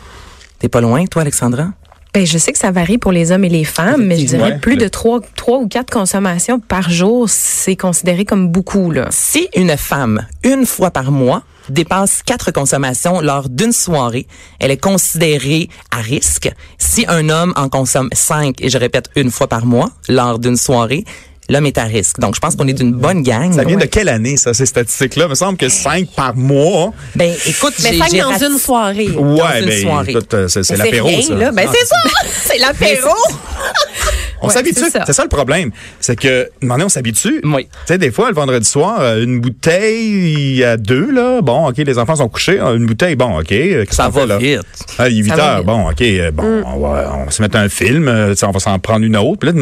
T'es 0.59 0.69
pas 0.69 0.81
loin, 0.81 1.05
toi, 1.05 1.21
Alexandra? 1.23 1.69
Ben, 2.13 2.25
je 2.25 2.37
sais 2.37 2.53
que 2.53 2.57
ça 2.59 2.71
varie 2.71 2.97
pour 2.97 3.11
les 3.11 3.31
hommes 3.33 3.43
et 3.43 3.49
les 3.49 3.65
femmes, 3.65 4.05
mais 4.05 4.17
je 4.17 4.25
dirais 4.25 4.51
Ouais. 4.53 4.59
plus 4.59 4.77
de 4.77 4.87
trois, 4.87 5.19
trois 5.35 5.57
ou 5.59 5.67
quatre 5.67 5.91
consommations 5.91 6.59
par 6.61 6.89
jour, 6.89 7.27
c'est 7.29 7.75
considéré 7.75 8.23
comme 8.23 8.47
beaucoup, 8.49 8.89
là. 8.91 9.07
Si 9.11 9.49
une 9.55 9.75
femme, 9.75 10.25
une 10.43 10.65
fois 10.65 10.91
par 10.91 11.11
mois, 11.11 11.43
dépasse 11.67 12.21
quatre 12.23 12.51
consommations 12.51 13.19
lors 13.21 13.49
d'une 13.49 13.73
soirée, 13.73 14.27
elle 14.59 14.71
est 14.71 14.77
considérée 14.81 15.67
à 15.91 15.97
risque. 15.97 16.49
Si 16.77 17.05
un 17.09 17.27
homme 17.27 17.51
en 17.57 17.67
consomme 17.69 18.09
cinq, 18.13 18.61
et 18.61 18.69
je 18.69 18.77
répète, 18.77 19.09
une 19.15 19.31
fois 19.31 19.47
par 19.47 19.65
mois, 19.65 19.89
lors 20.07 20.39
d'une 20.39 20.57
soirée, 20.57 21.03
l'homme 21.49 21.65
est 21.65 21.77
à 21.77 21.83
risque. 21.83 22.19
Donc, 22.19 22.35
je 22.35 22.39
pense 22.39 22.55
qu'on 22.55 22.67
est 22.67 22.73
d'une 22.73 22.93
bonne 22.93 23.21
gang. 23.23 23.51
Ça 23.53 23.63
vient 23.63 23.75
Ouais. 23.77 23.83
de 23.83 23.87
quelle 23.87 24.09
année, 24.09 24.37
ça, 24.37 24.53
ces 24.53 24.65
statistiques-là? 24.65 25.25
Il 25.25 25.29
me 25.29 25.35
semble 25.35 25.57
que 25.57 25.69
cinq 25.69 26.07
par 26.15 26.35
mois. 26.35 26.93
Ben, 27.15 27.33
écoute, 27.45 27.73
mais 27.83 27.93
j'ai 27.93 27.99
cinq 27.99 28.11
j'ai 28.11 28.19
dans 28.21 28.29
rat- 28.29 28.45
une 28.49 28.57
soirée. 28.57 29.09
Ouais, 29.09 29.59
une 29.61 29.65
ben, 29.67 29.81
soirée. 29.81 30.11
écoute, 30.11 30.35
c'est, 30.47 30.77
l'apéro, 30.77 31.09
ça. 31.21 31.33
là. 31.35 31.51
Ben, 31.51 31.67
c'est 31.71 31.85
ça! 31.85 31.95
C'est 32.45 32.57
l'apéro! 32.59 33.13
On 34.41 34.47
Ouais, 34.47 34.53
s'habitue. 34.53 34.81
c'est 35.05 35.13
ça. 35.13 35.23
Le 35.23 35.29
problème. 35.29 35.71
C'est 35.99 36.15
que, 36.15 36.49
maintenant, 36.61 36.85
on 36.85 36.89
s'habitue. 36.89 37.41
Oui. 37.43 37.63
Tu 37.63 37.69
sais, 37.87 37.97
des 37.97 38.11
fois, 38.11 38.29
le 38.29 38.35
vendredi 38.35 38.69
soir, 38.69 38.97
euh, 38.99 39.23
une 39.23 39.39
bouteille 39.39 40.63
à 40.63 40.77
deux, 40.77 41.09
là. 41.11 41.41
Bon, 41.41 41.69
OK, 41.69 41.77
les 41.77 41.97
enfants 41.97 42.15
sont 42.17 42.27
couchés. 42.29 42.59
euh, 42.59 42.75
Une 42.75 42.85
bouteille, 42.85 43.15
bon, 43.15 43.39
OK. 43.39 43.51
euh, 43.51 43.85
Ça 43.89 44.11
fait, 44.11 44.19
va 44.19 44.25
là? 44.25 44.37
vite. 44.37 44.59
Ah, 44.99 45.09
il 45.09 45.19
est 45.19 45.23
8 45.23 45.29
Ça 45.29 45.35
va 45.37 45.43
heures. 45.57 45.63
Bon, 45.63 45.89
OK. 45.89 46.03
bon, 46.33 46.63
on, 46.65 46.79
va, 46.79 47.15
on 47.17 47.25
va 47.25 47.31
se 47.31 47.41
mettre 47.41 47.57
un 47.57 47.69
film. 47.69 48.05
tu 48.29 48.35
sais, 48.35 48.45
on 48.45 48.51
va 48.51 48.59
s'en 48.59 48.77
prendre 48.77 49.05
une 49.05 49.17
autre. 49.17 49.37
Puis 49.39 49.47
là, 49.47 49.53
de 49.53 49.59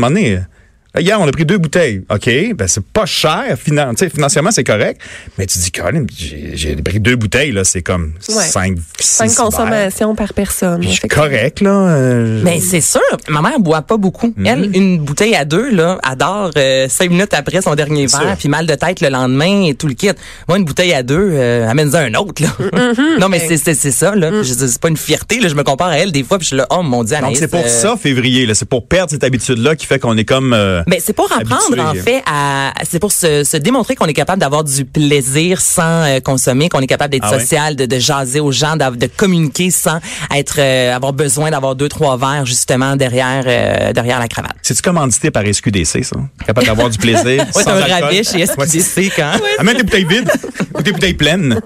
Hier, 0.99 1.19
on 1.19 1.27
a 1.27 1.31
pris 1.31 1.43
deux 1.45 1.57
bouteilles. 1.57 2.03
OK, 2.11 2.29
ben 2.55 2.67
c'est 2.67 2.83
pas 2.85 3.07
cher. 3.07 3.43
Finan 3.57 3.93
financièrement, 3.97 4.51
c'est 4.51 4.63
correct. 4.63 5.01
Mais 5.39 5.47
tu 5.47 5.57
dis, 5.57 5.71
Colin, 5.71 6.05
j'ai 6.15 6.51
j'ai 6.53 6.75
pris 6.75 6.99
deux 6.99 7.15
bouteilles, 7.15 7.51
là. 7.51 7.63
C'est 7.63 7.81
comme 7.81 8.13
Ouais. 8.29 8.43
cinq, 8.43 8.77
Cinq 8.99 9.29
six 9.29 9.35
verres. 9.35 9.45
consommations 9.45 10.13
par 10.15 10.33
personne. 10.33 10.81
Puis 10.81 10.89
je 10.91 10.99
suis 10.99 11.07
correct, 11.07 11.61
là. 11.61 11.71
euh, 11.71 12.43
Ben, 12.43 12.59
c'est 12.61 12.81
sûr. 12.81 13.01
Ma 13.27 13.41
mère 13.41 13.59
boit 13.59 13.81
pas 13.81 13.97
beaucoup. 13.97 14.33
Mhm. 14.37 14.45
Elle, 14.45 14.75
une 14.75 14.99
bouteille 14.99 15.33
à 15.35 15.45
deux, 15.45 15.71
là, 15.71 15.97
adore 16.03 16.51
euh, 16.57 16.87
cinq 16.89 17.09
minutes 17.09 17.33
après 17.33 17.61
son 17.63 17.73
dernier 17.73 18.05
verre, 18.05 18.35
puis 18.37 18.47
mal 18.47 18.67
de 18.67 18.75
tête 18.75 19.01
le 19.01 19.09
lendemain 19.09 19.63
et 19.65 19.73
tout 19.73 19.87
le 19.87 19.95
kit. 19.95 20.11
Moi, 20.47 20.59
une 20.59 20.65
bouteille 20.65 20.93
à 20.93 21.01
deux, 21.01 21.29
euh, 21.33 21.67
amène-en 21.67 21.95
un 21.95 22.13
autre, 22.15 22.43
là. 22.43 22.49
Mhm. 22.59 23.19
non, 23.19 23.29
mais 23.29 23.39
c'est, 23.39 23.57
c'est, 23.57 23.73
c'est 23.73 23.91
ça, 23.91 24.15
là. 24.15 24.29
Dis, 24.43 24.53
c'est 24.55 24.79
pas 24.79 24.89
une 24.89 24.97
fierté, 24.97 25.39
là. 25.39 25.47
Je 25.47 25.55
me 25.55 25.63
compare 25.63 25.87
à 25.87 25.97
elle 25.97 26.11
des 26.11 26.23
fois, 26.23 26.37
puis 26.37 26.45
je 26.45 26.49
suis 26.49 26.57
là, 26.57 26.67
oh 26.69 26.83
mon 26.83 27.03
dieu, 27.03 27.17
Donc, 27.19 27.35
c'est 27.37 27.47
pour 27.47 27.61
euh, 27.65 27.67
ça, 27.67 27.95
février, 27.99 28.45
là. 28.45 28.53
C'est 28.53 28.69
pour 28.69 28.87
perdre 28.87 29.09
cette 29.09 29.23
habitude-là 29.23 29.75
qui 29.75 29.87
fait 29.87 29.97
qu'on 29.97 30.15
est 30.17 30.25
comme. 30.25 30.53
euh, 30.53 30.81
Ben, 30.87 30.99
c'est 31.03 31.13
pour 31.13 31.31
apprendre, 31.31 31.79
habitué. 31.79 31.81
en 31.81 31.93
fait, 32.03 32.23
à, 32.25 32.73
c'est 32.89 32.99
pour 32.99 33.11
se, 33.11 33.43
se 33.43 33.57
démontrer 33.57 33.95
qu'on 33.95 34.05
est 34.05 34.13
capable 34.13 34.39
d'avoir 34.41 34.63
du 34.63 34.85
plaisir 34.85 35.61
sans 35.61 36.03
euh, 36.03 36.19
consommer, 36.19 36.69
qu'on 36.69 36.79
est 36.81 36.87
capable 36.87 37.11
d'être 37.11 37.23
Ah 37.25 37.31
ouais? 37.33 37.39
social, 37.39 37.75
de, 37.75 37.85
de 37.85 37.99
jaser 37.99 38.39
aux 38.39 38.51
gens, 38.51 38.75
de 38.75 39.07
communiquer 39.07 39.71
sans 39.71 39.99
être, 40.33 40.55
euh, 40.59 40.95
avoir 40.95 41.13
besoin 41.13 41.51
d'avoir 41.51 41.75
deux, 41.75 41.89
trois 41.89 42.17
verres, 42.17 42.45
justement, 42.45 42.95
derrière, 42.95 43.43
euh, 43.45 43.93
derrière 43.93 44.19
la 44.19 44.27
cravate. 44.27 44.55
C'est-tu 44.61 44.81
commandité 44.81 45.31
par 45.31 45.43
SQDC, 45.45 46.03
ça? 46.03 46.17
Capable 46.45 46.67
d'avoir 46.67 46.89
du 46.89 46.97
plaisir. 46.97 47.23
Ouais, 47.55 47.63
sans 47.63 47.75
c'est 47.77 47.91
un 47.91 48.07
Ouais, 48.07 48.23
c'est- 48.23 48.45
SQDC 48.45 49.11
quand? 49.15 49.31
Amène 49.59 49.77
des 49.77 49.83
bouteilles 49.83 50.05
vides 50.05 50.31
ou 50.77 50.81
des 50.81 50.91
bouteilles 50.91 51.13
pleines. 51.13 51.59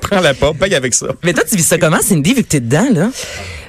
Prends 0.00 0.20
la 0.20 0.34
pas, 0.34 0.52
paye 0.52 0.74
avec 0.74 0.94
ça. 0.94 1.06
Mais 1.22 1.32
toi, 1.32 1.44
tu 1.48 1.56
vis 1.56 1.62
ça 1.66 1.78
comment, 1.78 2.00
Cindy, 2.00 2.34
vu 2.34 2.42
que 2.42 2.48
t'es 2.48 2.60
dedans, 2.60 2.86
là? 2.92 3.08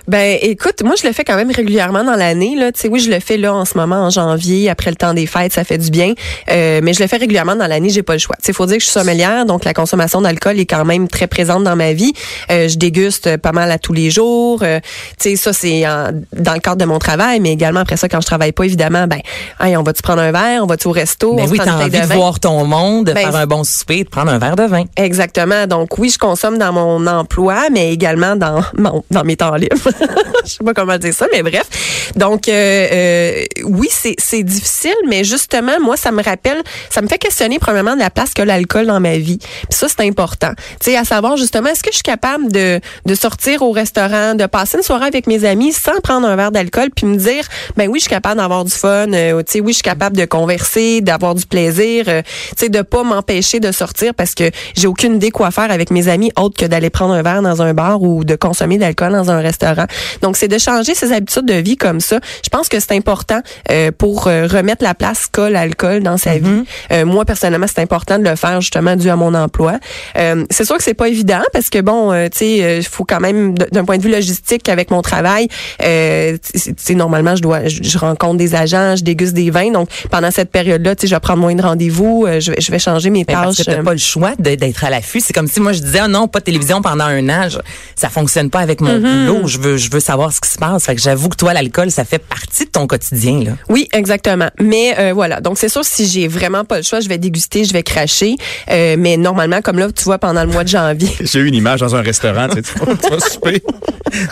Ben, 0.07 0.37
écoute, 0.41 0.83
moi, 0.83 0.95
je 1.01 1.05
le 1.05 1.11
fais 1.13 1.25
quand 1.25 1.35
même 1.35 1.51
régulièrement 1.51 2.03
dans 2.03 2.15
l'année. 2.15 2.55
Là, 2.55 2.71
tu 2.71 2.79
sais, 2.79 2.87
oui, 2.87 2.99
je 3.01 3.11
le 3.11 3.19
fais 3.19 3.35
là 3.37 3.53
en 3.53 3.65
ce 3.65 3.77
moment 3.77 3.97
en 4.05 4.09
janvier, 4.09 4.69
après 4.69 4.89
le 4.89 4.95
temps 4.95 5.13
des 5.13 5.25
fêtes, 5.25 5.51
ça 5.51 5.65
fait 5.65 5.77
du 5.77 5.89
bien. 5.91 6.13
Euh, 6.49 6.79
mais 6.81 6.93
je 6.93 7.01
le 7.01 7.07
fais 7.07 7.17
régulièrement 7.17 7.55
dans 7.57 7.67
l'année, 7.67 7.89
j'ai 7.89 8.03
pas 8.03 8.13
le 8.13 8.19
choix. 8.19 8.35
Tu 8.37 8.45
sais, 8.45 8.53
faut 8.53 8.65
dire 8.65 8.77
que 8.77 8.83
je 8.83 8.89
suis 8.89 8.97
sommelière, 8.99 9.45
donc 9.45 9.65
la 9.65 9.73
consommation 9.73 10.21
d'alcool 10.21 10.59
est 10.59 10.65
quand 10.65 10.85
même 10.85 11.09
très 11.09 11.27
présente 11.27 11.65
dans 11.65 11.75
ma 11.75 11.91
vie. 11.91 12.13
Euh, 12.51 12.69
je 12.69 12.77
déguste 12.77 13.35
pas 13.37 13.51
mal 13.51 13.69
à 13.69 13.79
tous 13.79 13.91
les 13.91 14.09
jours. 14.09 14.59
Euh, 14.63 14.79
tu 15.19 15.31
sais, 15.31 15.35
ça 15.35 15.51
c'est 15.51 15.85
en- 15.85 16.11
dans 16.33 16.53
le 16.53 16.59
cadre 16.61 16.77
de 16.77 16.85
mon 16.85 16.99
travail, 16.99 17.41
mais 17.41 17.51
également 17.51 17.81
après 17.81 17.97
ça, 17.97 18.07
quand 18.07 18.21
je 18.21 18.27
travaille 18.27 18.53
pas, 18.53 18.63
évidemment, 18.63 19.07
ben, 19.07 19.19
hey, 19.59 19.75
on 19.75 19.83
va-tu 19.83 20.01
prendre 20.03 20.21
un 20.21 20.31
verre, 20.31 20.63
on 20.63 20.67
va-tu 20.67 20.87
au 20.87 20.91
resto, 20.91 21.33
Ben 21.35 21.45
on 21.47 21.51
oui, 21.51 21.57
t'as 21.57 21.73
envie 21.73 21.89
de 21.89 21.97
voir 22.15 22.39
ton 22.39 22.63
monde, 22.65 23.07
de 23.07 23.13
Ben, 23.13 23.21
faire 23.25 23.35
un 23.35 23.45
bon 23.45 23.65
souper, 23.65 24.05
de 24.05 24.09
prendre 24.09 24.31
un 24.31 24.39
verre 24.39 24.55
de 24.55 24.63
vin. 24.63 24.83
Exactement. 24.95 25.67
Donc 25.67 25.97
oui, 25.97 26.09
je 26.09 26.17
consomme 26.17 26.57
dans 26.57 26.71
mon 26.71 27.05
emploi, 27.07 27.63
mais 27.73 27.91
également 27.91 28.37
dans 28.37 28.61
mon- 28.77 29.03
dans 29.11 29.25
mes 29.25 29.35
temps 29.35 29.55
libres. 29.55 29.75
je 30.45 30.49
sais 30.49 30.63
pas 30.63 30.73
comment 30.73 30.97
dire 30.97 31.13
ça, 31.13 31.27
mais 31.31 31.43
bref. 31.43 32.11
Donc 32.15 32.47
euh, 32.47 32.87
euh, 32.91 33.45
oui, 33.63 33.89
c'est 33.91 34.43
difficile, 34.43 34.95
mais 35.07 35.23
justement 35.23 35.79
moi 35.81 35.97
ça 35.97 36.11
me 36.11 36.23
rappelle, 36.23 36.61
ça 36.89 37.01
me 37.01 37.07
fait 37.07 37.17
questionner 37.17 37.59
premièrement 37.59 37.95
de 37.95 37.99
la 37.99 38.09
place 38.09 38.33
que 38.33 38.41
l'alcool 38.41 38.85
dans 38.85 38.99
ma 38.99 39.17
vie. 39.17 39.37
Puis 39.37 39.77
ça 39.77 39.87
c'est 39.87 40.05
important. 40.05 40.51
Tu 40.79 40.91
sais 40.91 40.97
à 40.97 41.03
savoir 41.03 41.37
justement 41.37 41.69
est-ce 41.69 41.83
que 41.83 41.91
je 41.91 41.97
suis 41.97 42.03
capable 42.03 42.51
de 42.51 42.79
de 43.05 43.15
sortir 43.15 43.61
au 43.61 43.71
restaurant, 43.71 44.35
de 44.35 44.45
passer 44.45 44.77
une 44.77 44.83
soirée 44.83 45.07
avec 45.07 45.27
mes 45.27 45.45
amis 45.45 45.73
sans 45.73 45.99
prendre 46.01 46.27
un 46.27 46.35
verre 46.35 46.51
d'alcool 46.51 46.89
puis 46.95 47.05
me 47.05 47.17
dire 47.17 47.45
ben 47.75 47.89
oui, 47.89 47.99
je 47.99 48.03
suis 48.03 48.09
capable 48.09 48.37
d'avoir 48.37 48.63
du 48.65 48.71
fun, 48.71 49.11
euh, 49.13 49.41
tu 49.43 49.53
sais 49.53 49.59
oui, 49.59 49.71
je 49.71 49.77
suis 49.77 49.83
capable 49.83 50.17
de 50.17 50.25
converser, 50.25 51.01
d'avoir 51.01 51.35
du 51.35 51.45
plaisir, 51.45 52.05
euh, 52.07 52.21
tu 52.21 52.65
sais 52.65 52.69
de 52.69 52.81
pas 52.81 53.03
m'empêcher 53.03 53.59
de 53.59 53.71
sortir 53.71 54.13
parce 54.13 54.35
que 54.35 54.49
j'ai 54.75 54.87
aucune 54.87 55.15
idée 55.15 55.31
quoi 55.31 55.51
faire 55.51 55.71
avec 55.71 55.91
mes 55.91 56.07
amis 56.07 56.31
autre 56.37 56.57
que 56.57 56.65
d'aller 56.65 56.89
prendre 56.89 57.13
un 57.13 57.21
verre 57.21 57.41
dans 57.41 57.61
un 57.61 57.73
bar 57.73 58.01
ou 58.01 58.23
de 58.23 58.35
consommer 58.35 58.77
de 58.77 58.81
l'alcool 58.81 59.11
dans 59.11 59.31
un 59.31 59.39
restaurant. 59.39 59.85
Donc 60.21 60.37
c'est 60.37 60.47
de 60.47 60.57
changer 60.57 60.95
ses 60.95 61.11
habitudes 61.13 61.45
de 61.45 61.53
vie 61.53 61.77
comme 61.77 61.99
ça. 61.99 62.19
Je 62.43 62.49
pense 62.49 62.69
que 62.69 62.79
c'est 62.79 62.91
important 62.93 63.41
euh, 63.71 63.91
pour 63.97 64.27
euh, 64.27 64.47
remettre 64.47 64.83
la 64.83 64.93
place 64.93 65.27
qu'a 65.31 65.49
l'alcool 65.49 66.01
dans 66.03 66.17
sa 66.17 66.37
vie. 66.37 66.63
Euh, 66.91 67.05
moi 67.05 67.25
personnellement, 67.25 67.67
c'est 67.67 67.81
important 67.81 68.19
de 68.19 68.23
le 68.23 68.35
faire 68.35 68.61
justement 68.61 68.95
dû 68.95 69.09
à 69.09 69.15
mon 69.15 69.33
emploi. 69.33 69.79
Euh, 70.17 70.45
c'est 70.49 70.65
sûr 70.65 70.77
que 70.77 70.83
c'est 70.83 70.93
pas 70.93 71.07
évident 71.09 71.41
parce 71.53 71.69
que 71.69 71.79
bon, 71.81 72.11
euh, 72.11 72.27
tu 72.29 72.37
sais, 72.39 72.77
il 72.79 72.83
faut 72.85 73.05
quand 73.05 73.19
même 73.19 73.55
d'un 73.57 73.85
point 73.85 73.97
de 73.97 74.03
vue 74.03 74.11
logistique 74.11 74.67
avec 74.69 74.91
mon 74.91 75.01
travail, 75.01 75.47
euh, 75.83 76.37
tu 76.53 76.73
sais 76.77 76.93
normalement 76.95 77.35
je 77.35 77.41
dois 77.41 77.67
je, 77.67 77.81
je 77.83 77.97
rencontre 77.97 78.37
des 78.37 78.55
agents, 78.55 78.95
je 78.95 79.03
déguste 79.03 79.33
des 79.33 79.49
vins. 79.51 79.71
Donc 79.71 79.89
pendant 80.11 80.31
cette 80.31 80.51
période-là, 80.51 80.95
tu 80.95 81.01
sais, 81.01 81.07
je 81.07 81.15
vais 81.15 81.19
prendre 81.19 81.39
moins 81.39 81.55
de 81.55 81.61
rendez-vous, 81.61 82.25
euh, 82.27 82.39
je 82.39 82.51
vais 82.51 82.57
je 82.59 82.71
vais 82.71 82.79
changer 82.79 83.09
mes 83.09 83.19
Mais 83.27 83.33
parce 83.33 83.57
tâches. 83.57 83.65
que 83.77 83.81
pas 83.81 83.91
le 83.93 83.97
choix 83.97 84.31
d'être 84.39 84.83
à 84.83 84.89
l'affût. 84.89 85.19
C'est 85.21 85.33
comme 85.33 85.47
si 85.47 85.59
moi 85.59 85.71
je 85.71 85.79
disais 85.81 85.99
ah 86.01 86.07
non 86.07 86.27
pas 86.27 86.39
de 86.39 86.45
télévision 86.45 86.81
pendant 86.81 87.05
un 87.05 87.29
an. 87.29 87.49
Je- 87.49 87.57
ça 87.95 88.09
fonctionne 88.09 88.49
pas 88.49 88.59
avec 88.59 88.81
mon 88.81 88.87
Mm-hmm. 88.97 89.25
boulot. 89.27 89.47
Je 89.47 89.57
veux 89.59 89.76
je 89.77 89.89
veux 89.91 89.99
savoir 89.99 90.31
ce 90.33 90.41
qui 90.41 90.49
se 90.49 90.57
passe. 90.57 90.85
Fait 90.85 90.95
que 90.95 91.01
j'avoue 91.01 91.29
que 91.29 91.35
toi 91.35 91.53
l'alcool 91.53 91.91
ça 91.91 92.03
fait 92.05 92.19
partie 92.19 92.65
de 92.65 92.69
ton 92.71 92.87
quotidien 92.87 93.43
là. 93.43 93.51
Oui, 93.69 93.87
exactement. 93.93 94.49
Mais 94.59 94.95
euh, 94.99 95.13
voilà, 95.13 95.41
donc 95.41 95.57
c'est 95.57 95.69
sûr 95.69 95.83
si 95.85 96.07
j'ai 96.07 96.27
vraiment 96.27 96.63
pas 96.65 96.77
le 96.77 96.83
choix, 96.83 96.99
je 96.99 97.09
vais 97.09 97.17
déguster, 97.17 97.63
je 97.63 97.73
vais 97.73 97.83
cracher. 97.83 98.35
Euh, 98.71 98.95
mais 98.97 99.17
normalement, 99.17 99.61
comme 99.61 99.79
là, 99.79 99.87
tu 99.91 100.03
vois, 100.03 100.17
pendant 100.17 100.43
le 100.43 100.49
mois 100.51 100.63
de 100.63 100.69
janvier. 100.69 101.09
J'ai 101.21 101.39
eu 101.39 101.47
une 101.47 101.55
image 101.55 101.79
dans 101.79 101.95
un 101.95 102.01
restaurant, 102.01 102.47
tu 102.49 102.55
sais, 102.55 102.61
tu 102.63 102.79
vas, 102.79 102.95
tu 102.95 103.09
vas 103.09 103.19
souper. 103.19 103.61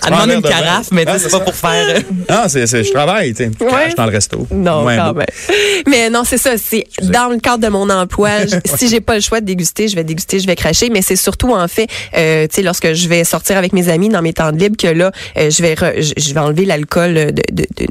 Elle 0.06 0.12
demande 0.12 0.32
une 0.32 0.42
carafe, 0.42 0.88
mais 0.92 1.06
tu 1.06 1.12
Ah, 1.12 1.20
sais, 1.20 1.26
c'est 1.26 1.32
pas 1.32 1.38
ça. 1.40 1.44
pour 1.44 1.56
faire. 1.56 1.96
euh, 1.98 2.00
Ah, 2.30 2.46
c'est, 2.48 2.66
c'est, 2.68 2.84
je 2.84 2.92
travaille, 2.92 3.34
tu 3.34 3.44
sais. 3.46 3.52
Ouais. 3.64 3.94
Dans 3.96 4.06
le 4.06 4.12
resto. 4.12 4.48
Non, 4.52 4.86
quand 4.86 5.08
beau. 5.14 5.20
même. 5.20 5.26
Mais 5.88 6.10
non, 6.10 6.24
c'est 6.26 6.38
ça. 6.38 6.52
C'est 6.58 6.86
dans 7.02 7.30
le 7.30 7.38
cadre 7.40 7.64
de 7.64 7.68
mon 7.70 7.90
emploi. 7.90 8.46
je- 8.46 8.56
si 8.78 8.88
j'ai 8.88 9.02
pas 9.02 9.16
le 9.16 9.22
choix 9.22 9.42
de 9.42 9.46
déguster, 9.46 9.88
je 9.88 9.96
vais 9.96 10.04
déguster, 10.04 10.40
je 10.40 10.48
vais 10.48 10.56
cracher. 10.56 10.90
Mais 10.90 11.02
c'est 11.02 11.16
surtout 11.16 11.54
en 11.54 11.68
fait, 11.68 11.88
euh, 12.18 12.48
tu 12.48 12.56
sais, 12.56 12.62
lorsque 12.62 12.94
je 12.94 13.08
vais 13.08 13.24
sortir 13.24 13.58
avec 13.58 13.74
mes 13.74 13.90
amis 13.90 14.10
dans 14.10 14.22
mes 14.22 14.34
temps 14.34 14.52
de 14.52 14.58
libre, 14.58 14.78
que 14.78 14.88
là, 14.88 15.12
euh, 15.38 15.50
je 15.50 15.62
vais 15.62 15.74
re- 15.74 16.14
je 16.18 16.34
vais 16.34 16.40
enlever 16.40 16.66
l'alcool 16.66 17.14
de, 17.14 17.32
de, 17.52 17.66
de, 17.78 17.88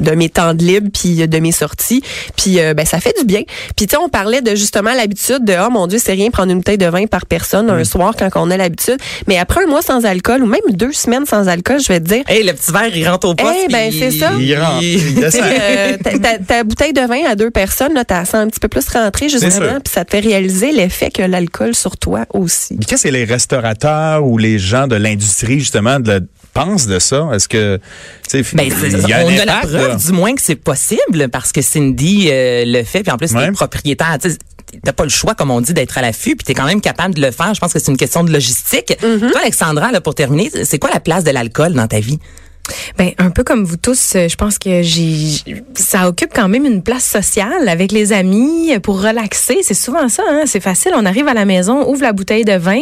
de 0.00 0.10
mes 0.12 0.28
temps 0.28 0.52
de 0.54 0.62
libre 0.62 0.88
puis 0.92 1.26
de 1.26 1.38
mes 1.38 1.52
sorties. 1.52 2.02
Puis 2.36 2.60
euh, 2.60 2.74
ben 2.74 2.84
ça 2.84 3.00
fait 3.00 3.14
du 3.18 3.24
bien. 3.24 3.42
Puis 3.76 3.86
tu 3.86 3.92
sais, 3.92 3.96
on 3.96 4.08
parlait 4.08 4.42
de 4.42 4.54
justement 4.54 4.92
l'habitude 4.92 5.44
de 5.44 5.54
oh 5.66 5.70
mon 5.70 5.86
Dieu, 5.86 5.98
c'est 6.02 6.12
rien 6.12 6.30
prendre 6.30 6.50
une 6.52 6.58
bouteille 6.58 6.78
de 6.78 6.86
vin 6.86 7.06
par 7.06 7.26
personne 7.26 7.70
un 7.70 7.84
soir 7.84 8.14
quand 8.18 8.28
on 8.36 8.50
a 8.50 8.56
l'habitude. 8.56 8.96
Mais 9.26 9.38
après 9.38 9.64
un 9.64 9.66
mois 9.66 9.82
sans 9.82 10.04
alcool 10.04 10.42
ou 10.42 10.46
même 10.46 10.60
deux 10.72 10.92
semaines 10.92 11.26
sans 11.26 11.48
alcool, 11.48 11.80
je 11.80 11.88
vais 11.88 12.00
te 12.00 12.06
dire. 12.08 12.22
Hey, 12.28 12.42
le 12.44 12.52
petit 12.52 12.70
verre, 12.72 12.94
il 12.94 13.08
rentre 13.08 13.28
au 13.28 13.34
poste. 13.34 13.54
Eh 13.64 13.68
ben, 13.72 13.90
c'est 13.92 14.10
ça. 14.10 14.32
Il 14.38 14.54
rentre, 14.58 14.84
euh, 14.84 15.96
ta, 16.02 16.18
ta- 16.18 16.38
ta 16.38 16.64
bouteille 16.64 16.92
de 16.92 17.00
vin 17.00 17.24
à 17.28 17.34
deux 17.34 17.50
personnes, 17.50 17.94
là, 17.94 18.04
t'as 18.04 18.24
sens 18.24 18.34
un 18.34 18.48
petit 18.48 18.60
peu 18.60 18.68
plus 18.68 18.86
rentrer 18.88 19.28
sûr. 19.28 19.40
justement, 19.40 19.80
puis 19.82 19.92
ça 19.92 20.04
te 20.04 20.10
fait 20.10 20.20
réaliser 20.20 20.72
l'effet 20.72 21.10
que 21.10 21.22
l'alcool 21.22 21.74
sur 21.74 21.96
toi 21.96 22.26
aussi. 22.32 22.78
Qu'est-ce 22.86 23.04
que 23.04 23.08
les 23.08 23.24
restaurateurs 23.24 24.24
ou 24.24 24.38
les 24.38 24.58
gens 24.58 24.86
de 24.86 24.96
l'industrie, 24.96 25.58
justement, 25.60 26.00
de, 26.00 26.26
pensent 26.54 26.86
de 26.86 26.98
ça? 26.98 27.28
Est-ce 27.34 27.48
que, 27.48 27.78
tu 28.30 28.42
sais, 28.42 28.56
Ben, 28.56 28.64
y 28.68 29.12
a 29.12 29.24
on 29.26 29.38
a 29.38 29.44
la 29.44 29.56
preuve 29.58 29.88
là. 29.88 29.94
du 29.96 30.12
moins 30.12 30.34
que 30.34 30.40
c'est 30.42 30.54
possible 30.56 31.28
parce 31.30 31.52
que 31.52 31.60
Cindy 31.60 32.28
euh, 32.30 32.64
le 32.66 32.82
fait 32.84 33.02
puis 33.02 33.12
en 33.12 33.16
plus 33.18 33.32
Ouais. 33.32 33.46
les 33.46 33.52
propriétaires 33.52 34.16
tu 34.22 34.30
sais, 34.30 34.38
t'as 34.82 34.92
pas 34.92 35.04
le 35.04 35.10
choix, 35.10 35.34
comme 35.34 35.50
on 35.50 35.60
dit, 35.60 35.72
d'être 35.74 35.98
à 35.98 36.02
l'affût, 36.02 36.34
puis 36.36 36.44
t'es 36.44 36.54
quand 36.54 36.64
même 36.66 36.80
capable 36.80 37.14
de 37.14 37.20
le 37.20 37.30
faire. 37.30 37.52
Je 37.54 37.60
pense 37.60 37.72
que 37.72 37.78
c'est 37.78 37.90
une 37.92 37.96
question 37.96 38.24
de 38.24 38.32
logistique. 38.32 38.96
Toi, 39.00 39.40
Alexandra, 39.40 39.92
là, 39.92 40.00
pour 40.00 40.14
terminer, 40.14 40.50
c'est 40.64 40.78
quoi 40.78 40.90
la 40.92 41.00
place 41.00 41.22
de 41.24 41.30
l'alcool 41.30 41.74
dans 41.74 41.86
ta 41.86 42.00
vie? 42.00 42.18
Ben 42.98 43.10
un 43.18 43.30
peu 43.30 43.44
comme 43.44 43.64
vous 43.64 43.76
tous, 43.76 44.12
euh, 44.16 44.28
je 44.28 44.36
pense 44.36 44.58
que 44.58 44.82
j'ai 44.82 45.36
ça 45.74 46.08
occupe 46.08 46.30
quand 46.34 46.48
même 46.48 46.64
une 46.64 46.82
place 46.82 47.04
sociale 47.04 47.68
avec 47.68 47.92
les 47.92 48.12
amis 48.12 48.72
euh, 48.74 48.80
pour 48.80 49.02
relaxer. 49.02 49.58
C'est 49.62 49.74
souvent 49.74 50.08
ça, 50.08 50.22
hein? 50.30 50.42
c'est 50.46 50.60
facile. 50.60 50.92
On 50.96 51.04
arrive 51.04 51.28
à 51.28 51.34
la 51.34 51.44
maison, 51.44 51.86
ouvre 51.88 52.02
la 52.02 52.12
bouteille 52.12 52.44
de 52.44 52.56
vin, 52.56 52.80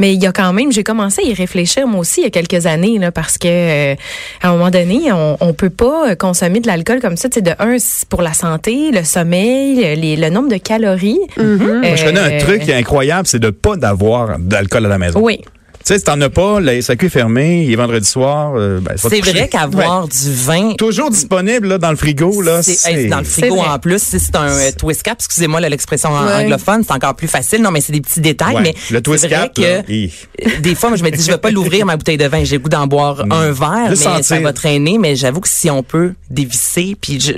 mais 0.00 0.14
il 0.14 0.22
y 0.22 0.26
a 0.26 0.32
quand 0.32 0.52
même, 0.52 0.72
j'ai 0.72 0.82
commencé 0.82 1.22
à 1.22 1.24
y 1.28 1.34
réfléchir 1.34 1.86
moi 1.86 2.00
aussi 2.00 2.20
il 2.20 2.24
y 2.24 2.26
a 2.26 2.30
quelques 2.30 2.66
années 2.66 2.98
là, 2.98 3.12
parce 3.12 3.38
que 3.38 3.46
euh, 3.48 3.94
à 4.42 4.48
un 4.48 4.52
moment 4.52 4.70
donné, 4.70 5.12
on, 5.12 5.36
on 5.40 5.52
peut 5.52 5.70
pas 5.70 6.16
consommer 6.16 6.60
de 6.60 6.66
l'alcool 6.66 7.00
comme 7.00 7.16
ça. 7.16 7.28
C'est 7.32 7.42
de 7.42 7.52
un 7.58 7.76
pour 8.08 8.22
la 8.22 8.32
santé, 8.32 8.90
le 8.92 9.04
sommeil, 9.04 9.76
les- 9.96 10.16
le 10.16 10.30
nombre 10.30 10.48
de 10.48 10.56
calories. 10.56 11.20
Moi, 11.36 11.94
je 11.96 12.04
connais 12.04 12.20
un 12.20 12.30
Euh, 12.32 12.40
truc 12.40 12.62
qui 12.62 12.70
est 12.70 12.74
incroyable, 12.76 13.26
c'est 13.26 13.38
de 13.38 13.50
pas 13.50 13.76
d'avoir 13.76 14.38
d'alcool 14.38 14.86
à 14.86 14.88
la 14.88 14.98
maison. 14.98 15.20
Oui. 15.20 15.40
Tu 15.84 15.92
sais, 15.92 15.98
si 15.98 16.04
t'en 16.04 16.20
as 16.20 16.30
pas, 16.30 16.60
la 16.60 16.80
SAQ 16.80 17.06
est 17.06 17.08
fermée, 17.08 17.64
il 17.64 17.72
est 17.72 17.76
vendredi 17.76 18.08
soir. 18.08 18.52
euh, 18.56 18.78
ben, 18.80 18.96
ça 18.96 19.08
va 19.08 19.16
te 19.18 19.24
C'est 19.24 19.32
vrai 19.32 19.48
qu'avoir 19.48 20.04
Ouais. 20.04 20.08
du 20.10 20.32
vin 20.32 20.72
Toujours 20.74 21.10
disponible 21.10 21.66
là, 21.68 21.78
dans 21.78 21.90
le 21.90 21.96
frigo, 21.96 22.40
là. 22.40 22.62
C'est 22.62 22.88
hey, 22.90 23.08
dans 23.08 23.18
le 23.18 23.24
frigo 23.24 23.58
en 23.58 23.78
plus. 23.78 24.00
Si 24.02 24.20
c'est 24.20 24.36
un 24.36 24.46
euh, 24.48 24.70
twist 24.78 25.02
cap, 25.02 25.16
excusez-moi 25.18 25.60
là, 25.60 25.68
l'expression 25.68 26.10
Ouais. 26.12 26.44
anglophone, 26.44 26.84
c'est 26.86 26.92
encore 26.92 27.16
plus 27.16 27.26
facile. 27.28 27.62
Non, 27.62 27.70
mais 27.72 27.80
c'est 27.80 27.92
des 27.92 28.00
petits 28.00 28.20
détails. 28.20 28.54
Ouais. 28.54 28.62
Mais 28.62 28.74
le 28.90 29.00
twist 29.00 29.26
vrai 29.26 29.50
cap, 29.52 29.54
que 29.54 29.82
des 30.60 30.74
fois, 30.74 30.90
moi, 30.90 30.98
je 30.98 31.02
me 31.04 31.10
dis, 31.10 31.22
je 31.22 31.30
vais 31.32 31.38
pas 31.38 31.50
l'ouvrir 31.50 31.84
ma 31.86 31.96
bouteille 31.96 32.16
de 32.18 32.26
vin. 32.26 32.44
J'ai 32.44 32.56
le 32.56 32.62
goût 32.62 32.68
d'en 32.68 32.86
boire 32.86 33.24
un 33.30 33.50
verre, 33.50 33.90
mais 33.90 34.22
ça 34.22 34.38
va 34.40 34.52
traîner. 34.52 34.98
Mais 34.98 35.16
j'avoue 35.16 35.40
que 35.40 35.48
si 35.48 35.68
on 35.70 35.82
peut 35.82 36.12
dévisser, 36.30 36.96
puis 37.00 37.20
je, 37.20 37.32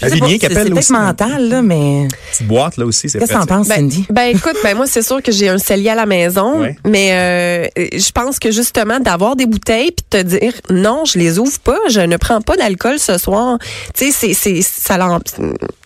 c'est 0.00 0.48
peut-être 0.48 0.90
mental 0.90 1.48
là, 1.48 1.62
mais 1.62 2.06
petite 2.32 2.46
boîte 2.46 2.76
là 2.76 2.86
aussi, 2.86 3.08
c'est 3.08 3.18
qu'est-ce 3.18 3.32
que 3.32 3.38
t'en 3.38 3.46
penses, 3.46 3.66
Cindy? 3.68 4.06
Ben 4.10 4.34
écoute, 4.36 4.56
ben 4.62 4.76
moi 4.76 4.86
c'est 4.86 5.02
sûr 5.02 5.22
que 5.22 5.32
j'ai 5.32 5.48
un 5.48 5.58
cellier 5.58 5.90
à 5.90 5.94
la 5.94 6.06
maison, 6.06 6.60
Ouais. 6.60 6.76
mais 6.86 7.10
euh, 7.12 7.66
je 7.92 8.10
pense 8.12 8.38
que 8.38 8.50
justement 8.50 9.00
d'avoir 9.00 9.36
des 9.36 9.46
bouteilles 9.46 9.90
puis 9.92 10.22
de 10.22 10.28
te 10.28 10.36
dire 10.38 10.52
non, 10.70 11.04
je 11.04 11.18
les 11.18 11.38
ouvre 11.38 11.58
pas, 11.60 11.78
je 11.88 12.00
ne 12.00 12.16
prends 12.16 12.40
pas 12.40 12.56
d'alcool 12.56 12.98
ce 12.98 13.18
soir. 13.18 13.58
Tu 13.94 14.10
sais 14.12 14.12
c'est 14.12 14.34
c'est 14.34 14.62
ça 14.62 14.96
l'en- 14.98 15.20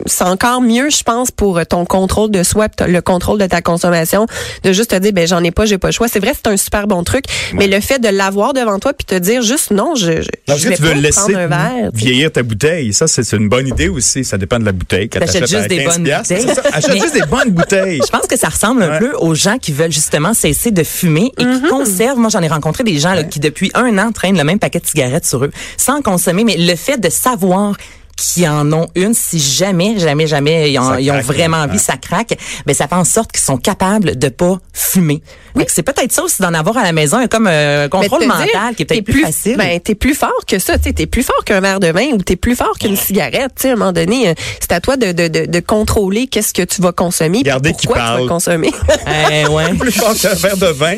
c'est 0.06 0.24
encore 0.24 0.60
mieux 0.60 0.90
je 0.90 1.02
pense 1.02 1.30
pour 1.30 1.64
ton 1.66 1.84
contrôle 1.84 2.30
de 2.30 2.42
soi, 2.42 2.68
pis 2.68 2.84
le 2.86 3.00
contrôle 3.00 3.38
de 3.38 3.46
ta 3.46 3.62
consommation 3.62 4.26
de 4.62 4.72
juste 4.72 4.90
te 4.90 4.96
dire 4.96 5.12
ben 5.12 5.26
j'en 5.26 5.42
ai 5.42 5.50
pas, 5.50 5.64
j'ai 5.64 5.78
pas 5.78 5.88
le 5.88 5.92
choix. 5.92 6.08
C'est 6.08 6.20
vrai, 6.20 6.32
c'est 6.34 6.50
un 6.50 6.56
super 6.56 6.86
bon 6.86 7.02
truc, 7.04 7.24
mais 7.54 7.66
le 7.66 7.80
fait 7.80 7.98
de 7.98 8.08
l'avoir 8.08 8.52
devant 8.52 8.78
toi 8.78 8.92
puis 8.92 9.04
te 9.06 9.14
dire 9.14 9.42
juste 9.42 9.70
non, 9.70 9.94
je 9.94 10.02
je, 10.22 10.68
vais 10.68 10.76
tu 10.76 10.82
veux 10.82 10.88
pas 10.90 10.94
laisser 10.94 11.20
prendre 11.32 11.38
un 11.38 11.46
verre. 11.46 11.90
vieillir 11.94 12.30
ta 12.32 12.42
bouteille. 12.42 12.92
Ça, 12.92 13.06
c'est 13.06 13.22
c'est 13.22 13.36
une 13.36 13.48
bonne 13.48 13.66
idée 13.68 13.88
aussi. 13.88 14.01
Ça 14.02 14.36
dépend 14.38 14.58
de 14.58 14.64
la 14.64 14.72
bouteille. 14.72 15.08
T'achètes 15.08 15.48
juste 15.48 15.68
des 15.68 15.78
15 15.84 15.94
bonnes 15.96 16.04
piastres, 16.04 16.34
bouteilles. 16.34 16.56
Achète 16.72 16.92
juste 17.02 17.14
des 17.14 17.22
bonnes 17.26 17.50
bouteilles. 17.50 18.00
Je 18.06 18.10
pense 18.10 18.26
que 18.26 18.36
ça 18.36 18.48
ressemble 18.48 18.82
un 18.82 18.90
Ouais. 18.92 18.98
peu 18.98 19.12
aux 19.16 19.34
gens 19.34 19.58
qui 19.58 19.72
veulent 19.72 19.92
justement 19.92 20.34
cesser 20.34 20.70
de 20.70 20.82
fumer 20.84 21.32
et 21.38 21.44
qui 21.44 21.62
conservent. 21.70 22.18
Moi, 22.18 22.28
j'en 22.30 22.42
ai 22.42 22.48
rencontré 22.48 22.84
des 22.84 22.98
gens 22.98 23.14
là, 23.14 23.24
qui, 23.24 23.40
depuis 23.40 23.70
un 23.74 23.96
an, 23.98 24.12
traînent 24.12 24.36
le 24.36 24.44
même 24.44 24.58
paquet 24.58 24.80
de 24.80 24.86
cigarettes 24.86 25.24
sur 25.26 25.44
eux 25.44 25.50
sans 25.76 26.02
consommer. 26.02 26.44
Mais 26.44 26.56
le 26.56 26.74
fait 26.76 26.98
de 26.98 27.08
savoir 27.08 27.76
qu'ils 28.16 28.48
en 28.48 28.70
ont 28.72 28.86
une, 28.94 29.14
si 29.14 29.38
jamais, 29.38 29.98
jamais, 29.98 30.26
jamais, 30.26 30.70
ils 30.72 30.78
ont, 30.78 30.90
Ça 30.90 31.00
ils 31.00 31.10
ont 31.10 31.14
craque, 31.14 31.26
vraiment 31.26 31.56
hein. 31.58 31.68
envie, 31.68 31.78
ça 31.78 31.96
craque, 31.96 32.36
ben 32.66 32.74
ça 32.74 32.86
fait 32.88 32.94
en 32.94 33.04
sorte 33.04 33.32
qu'ils 33.32 33.42
sont 33.42 33.56
capables 33.56 34.16
de 34.18 34.28
pas 34.28 34.58
fumer. 34.72 35.22
Oui. 35.54 35.64
C'est 35.68 35.82
peut-être 35.82 36.12
ça 36.12 36.22
aussi 36.22 36.40
d'en 36.40 36.54
avoir 36.54 36.78
à 36.78 36.82
la 36.82 36.92
maison, 36.92 37.26
comme 37.28 37.46
euh, 37.46 37.84
un 37.84 37.88
contrôle 37.88 38.20
Mais 38.20 38.26
de 38.26 38.30
te 38.30 38.36
mental 38.38 38.50
dire, 38.68 38.76
qui 38.76 38.82
est 38.82 38.86
peut-être 38.86 39.04
plus, 39.04 39.22
facile. 39.22 39.56
Ben, 39.56 39.78
t'es 39.80 39.94
plus 39.94 40.14
fort 40.14 40.32
que 40.46 40.58
ça. 40.58 40.78
Tu 40.78 40.94
t'es 40.94 41.06
plus 41.06 41.22
fort 41.22 41.44
qu'un 41.44 41.60
verre 41.60 41.78
de 41.80 41.88
vin 41.88 42.12
ou 42.12 42.18
t'es 42.18 42.36
plus 42.36 42.56
fort 42.56 42.78
qu'une 42.78 42.96
cigarette. 42.96 43.52
Tu 43.56 43.62
sais, 43.62 43.70
à 43.70 43.72
un 43.72 43.76
moment 43.76 43.92
donné, 43.92 44.28
euh, 44.30 44.34
c'est 44.60 44.72
à 44.72 44.80
toi 44.80 44.96
de, 44.96 45.12
de, 45.12 45.28
de, 45.28 45.44
de 45.46 45.60
contrôler 45.60 46.26
qu'est-ce 46.26 46.54
que 46.54 46.62
tu 46.62 46.80
vas 46.80 46.92
consommer. 46.92 47.38
Regardez 47.38 47.72
qui 47.74 47.86
pourquoi 47.86 48.02
tu 48.02 48.06
parle. 48.08 48.22
vas 48.22 48.28
consommer. 48.28 48.72
Eh, 49.30 49.46
ouais. 49.48 49.74
Plus 49.74 49.92
fort 49.92 50.14
qu'un 50.14 50.34
verre 50.34 50.56
de 50.56 50.66
vin. 50.66 50.96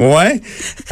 Ouais. 0.00 0.40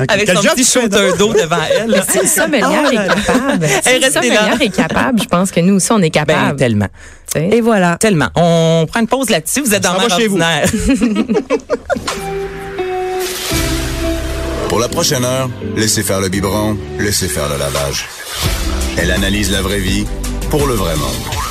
Avec 0.07 0.27
Quel 0.27 0.37
son 0.37 0.43
petit 0.43 0.89
d'eau 1.19 1.33
devant 1.33 1.57
elle. 1.71 2.03
sommelière 2.29 2.69
Ah, 2.87 2.93
est 2.93 3.09
capable, 3.09 3.67
si 3.83 3.89
Hey, 3.89 3.99
le 4.01 4.05
restez 4.07 4.29
là. 4.29 4.37
sommelière 4.37 4.63
est 4.63 4.75
capable, 4.75 5.23
je 5.23 5.27
pense 5.29 5.51
que 5.51 5.58
nous 5.63 5.75
aussi 5.75 5.93
on 5.93 5.99
est 5.99 6.11
Ben, 6.11 6.25
capable. 6.27 6.57
tellement. 6.59 6.89
Et 7.37 7.61
voilà. 7.61 7.97
Tellement. 7.99 8.29
On 8.35 8.87
prend 8.89 9.01
une 9.01 9.07
pause 9.07 9.29
là-dessus. 9.31 9.61
Vous 9.61 9.75
êtes 9.75 9.83
dans 9.83 9.93
s'en 9.95 9.99
Mère 10.01 10.09
va 10.09 10.17
chez 10.17 10.27
vous. 10.29 10.39
Pour 14.69 14.81
la 14.81 14.89
prochaine 14.89 15.25
heure, 15.25 15.49
laissez 15.77 16.03
faire 16.03 16.21
le 16.21 16.29
biberon, 16.29 16.77
laissez 16.99 17.29
faire 17.29 17.49
le 17.49 17.57
lavage. 17.59 18.05
Elle 18.99 19.11
analyse 19.11 19.51
la 19.51 19.63
vraie 19.63 19.81
vie 19.81 20.05
pour 20.51 20.67
le 20.67 20.75
vrai 20.75 20.95
monde. 20.97 21.48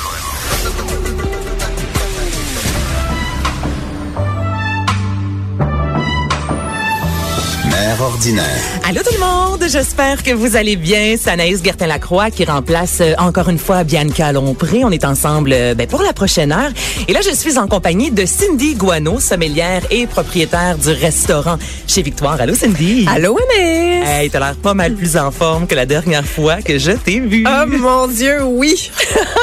Mère 7.88 8.02
ordinaire. 8.02 8.44
Allô 8.86 9.00
tout 9.02 9.14
le 9.14 9.18
monde, 9.18 9.64
j'espère 9.66 10.22
que 10.22 10.32
vous 10.32 10.56
allez 10.56 10.76
bien. 10.76 11.16
C'est 11.18 11.30
Anaïs 11.30 11.62
Gertin-Lacroix 11.64 12.30
qui 12.30 12.44
remplace 12.44 12.98
euh, 13.00 13.14
encore 13.16 13.48
une 13.48 13.56
fois 13.56 13.82
Bianca 13.82 14.30
Lompré. 14.30 14.84
On 14.84 14.90
est 14.90 15.06
ensemble 15.06 15.54
euh, 15.54 15.74
ben, 15.74 15.86
pour 15.86 16.02
la 16.02 16.12
prochaine 16.12 16.52
heure. 16.52 16.70
Et 17.08 17.14
là, 17.14 17.20
je 17.22 17.34
suis 17.34 17.56
en 17.56 17.66
compagnie 17.66 18.10
de 18.10 18.26
Cindy 18.26 18.74
Guano, 18.74 19.20
sommelière 19.20 19.86
et 19.90 20.06
propriétaire 20.06 20.76
du 20.76 20.90
restaurant 20.90 21.56
chez 21.86 22.02
Victoire. 22.02 22.38
Allô 22.38 22.54
Cindy? 22.54 23.06
Allô, 23.08 23.38
Anaïs? 23.54 24.06
Hey, 24.06 24.28
t'as 24.28 24.40
l'air 24.40 24.56
pas 24.56 24.74
mal 24.74 24.92
plus 24.92 25.16
en 25.16 25.30
forme 25.30 25.66
que 25.66 25.74
la 25.74 25.86
dernière 25.86 26.26
fois 26.26 26.60
que 26.60 26.78
je 26.78 26.92
t'ai 26.92 27.20
vue. 27.20 27.46
Oh 27.48 27.66
mon 27.68 28.06
Dieu, 28.06 28.44
oui. 28.44 28.90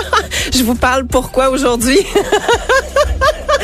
Je 0.54 0.62
vous 0.62 0.76
parle 0.76 1.08
pourquoi 1.08 1.50
aujourd'hui? 1.50 1.98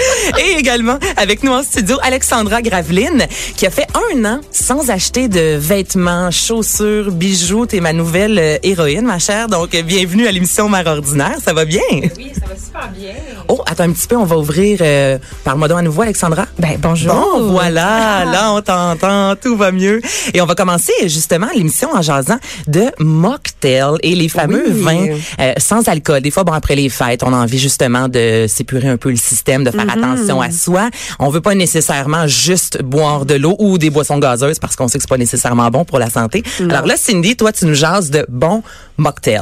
Et 0.39 0.57
également, 0.59 0.97
avec 1.17 1.43
nous 1.43 1.51
en 1.51 1.63
studio, 1.63 1.97
Alexandra 2.01 2.61
Graveline, 2.61 3.25
qui 3.55 3.65
a 3.65 3.69
fait 3.69 3.87
un 4.13 4.25
an 4.25 4.41
sans 4.51 4.89
acheter 4.89 5.27
de 5.27 5.55
vêtements, 5.57 6.31
chaussures, 6.31 7.11
bijoux. 7.11 7.65
T'es 7.65 7.79
ma 7.79 7.93
nouvelle 7.93 8.39
euh, 8.39 8.57
héroïne, 8.63 9.05
ma 9.05 9.19
chère. 9.19 9.47
Donc, 9.47 9.75
euh, 9.75 9.81
bienvenue 9.81 10.27
à 10.27 10.31
l'émission 10.31 10.69
Mère 10.69 10.87
Ordinaire. 10.87 11.35
Ça 11.43 11.53
va 11.53 11.65
bien? 11.65 11.81
Oui, 11.91 12.31
ça 12.33 12.45
va 12.47 12.55
super 12.55 12.89
bien. 12.97 13.13
Oh, 13.47 13.61
attends 13.65 13.83
un 13.83 13.91
petit 13.91 14.07
peu, 14.07 14.15
on 14.15 14.25
va 14.25 14.37
ouvrir. 14.37 14.79
Euh, 14.81 15.17
Parle-moi 15.43 15.67
donc 15.67 15.79
à 15.79 15.81
nouveau, 15.81 16.01
Alexandra. 16.03 16.45
Ben 16.57 16.77
bonjour. 16.79 17.13
Bon, 17.13 17.51
voilà, 17.51 18.23
là 18.25 18.53
on 18.53 18.61
t'entend, 18.61 19.35
tout 19.35 19.55
va 19.57 19.71
mieux. 19.71 20.01
Et 20.33 20.41
on 20.41 20.45
va 20.45 20.55
commencer 20.55 20.93
justement 21.03 21.47
l'émission 21.55 21.89
en 21.93 22.01
jasant 22.01 22.37
de 22.67 22.85
mocktail 22.99 23.95
et 24.03 24.15
les 24.15 24.29
fameux 24.29 24.63
Oui. 24.67 24.81
vins 24.81 25.07
euh, 25.39 25.53
sans 25.57 25.87
alcool. 25.87 26.21
Des 26.21 26.31
fois, 26.31 26.43
bon, 26.43 26.53
après 26.53 26.75
les 26.75 26.89
fêtes, 26.89 27.23
on 27.23 27.33
a 27.33 27.37
envie 27.37 27.59
justement 27.59 28.07
de 28.07 28.45
s'épurer 28.47 28.87
un 28.89 28.97
peu 28.97 29.09
le 29.09 29.15
système, 29.17 29.63
de 29.63 29.71
faire 29.71 29.90
attention 29.93 30.41
à 30.41 30.51
soi. 30.51 30.89
On 31.19 31.29
veut 31.29 31.41
pas 31.41 31.55
nécessairement 31.55 32.27
juste 32.27 32.81
boire 32.81 33.25
de 33.25 33.35
l'eau 33.35 33.55
ou 33.59 33.77
des 33.77 33.89
boissons 33.89 34.17
gazeuses 34.19 34.59
parce 34.59 34.75
qu'on 34.75 34.87
sait 34.87 34.97
que 34.97 35.03
c'est 35.03 35.09
pas 35.09 35.17
nécessairement 35.17 35.69
bon 35.69 35.85
pour 35.85 35.99
la 35.99 36.09
santé. 36.09 36.43
Alors 36.69 36.85
là, 36.85 36.95
Cindy, 36.97 37.35
toi, 37.35 37.51
tu 37.51 37.65
nous 37.65 37.73
jases 37.73 38.09
de 38.11 38.25
bons 38.29 38.63
mocktails. 38.97 39.41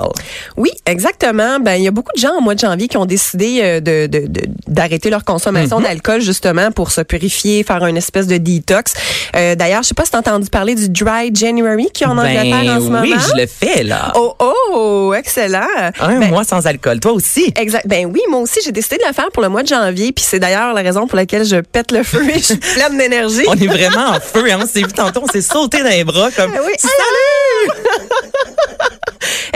Oui, 0.57 0.69
exactement. 0.85 1.59
Ben, 1.59 1.73
il 1.75 1.83
y 1.83 1.87
a 1.87 1.91
beaucoup 1.91 2.11
de 2.15 2.21
gens 2.21 2.37
au 2.37 2.41
mois 2.41 2.55
de 2.55 2.59
janvier 2.59 2.87
qui 2.87 2.97
ont 2.97 3.05
décidé 3.05 3.59
euh, 3.61 3.79
de 3.79 4.07
de- 4.07 4.27
de- 4.27 4.47
d'arrêter 4.67 5.09
leur 5.09 5.25
consommation 5.25 5.79
d'alcool 5.81 6.21
justement 6.21 6.71
pour 6.71 6.91
se 6.91 7.01
purifier, 7.01 7.63
faire 7.63 7.85
une 7.85 7.97
espèce 7.97 8.27
de 8.27 8.37
détox. 8.37 8.93
Euh, 9.35 9.55
D'ailleurs, 9.55 9.83
je 9.83 9.89
sais 9.89 9.93
pas 9.95 10.05
si 10.05 10.11
t'as 10.11 10.19
entendu 10.19 10.49
parler 10.49 10.75
du 10.75 10.87
Dry 10.89 11.31
January 11.33 11.89
qui 11.93 12.03
est 12.03 12.07
en 12.07 12.17
Angleterre 12.17 12.77
en 12.77 12.79
ce 12.81 12.89
Ben 12.89 13.01
oui, 13.01 13.09
moment. 13.09 13.21
je 13.35 13.41
le 13.41 13.47
fais 13.47 13.83
là. 13.83 14.11
Oh 14.15 14.33
oh, 14.39 15.13
excellent. 15.17 15.67
Un 15.99 16.19
Ben, 16.19 16.29
mois 16.29 16.43
sans 16.43 16.65
alcool. 16.65 16.99
Toi 16.99 17.11
aussi. 17.13 17.51
Exact. 17.59 17.85
Ben 17.87 18.05
oui, 18.05 18.21
moi 18.29 18.39
aussi, 18.39 18.59
j'ai 18.63 18.71
décidé 18.71 18.97
de 18.97 19.03
le 19.07 19.13
faire 19.13 19.29
pour 19.33 19.43
le 19.43 19.49
mois 19.49 19.63
de 19.63 19.67
janvier, 19.67 20.11
puis 20.13 20.23
c'est 20.29 20.39
d'ailleurs 20.39 20.73
la 20.75 20.81
raison 20.81 21.07
pour 21.07 21.15
laquelle 21.15 21.43
je 21.43 21.55
pète 21.55 21.91
le 21.91 22.03
feu 22.03 22.23
et 22.29 22.35
je 22.35 22.43
suis 22.43 22.57
pleine 22.75 22.97
d'énergie. 22.97 23.45
On 23.47 23.55
est 23.55 23.65
vraiment 23.65 24.09
en 24.09 24.19
feu. 24.19 24.43
Hein? 24.51 24.59
On 24.61 24.67
s'est 24.67 24.81
vu 24.81 24.93
tantôt, 24.93 25.23
on 25.23 25.27
s'est 25.27 25.41
sauté 25.41 25.79
dans 25.79 25.89
les 25.89 26.03
bras 26.03 26.29
comme 26.29 26.51
oui. 26.51 26.73
Salut! 26.77 27.81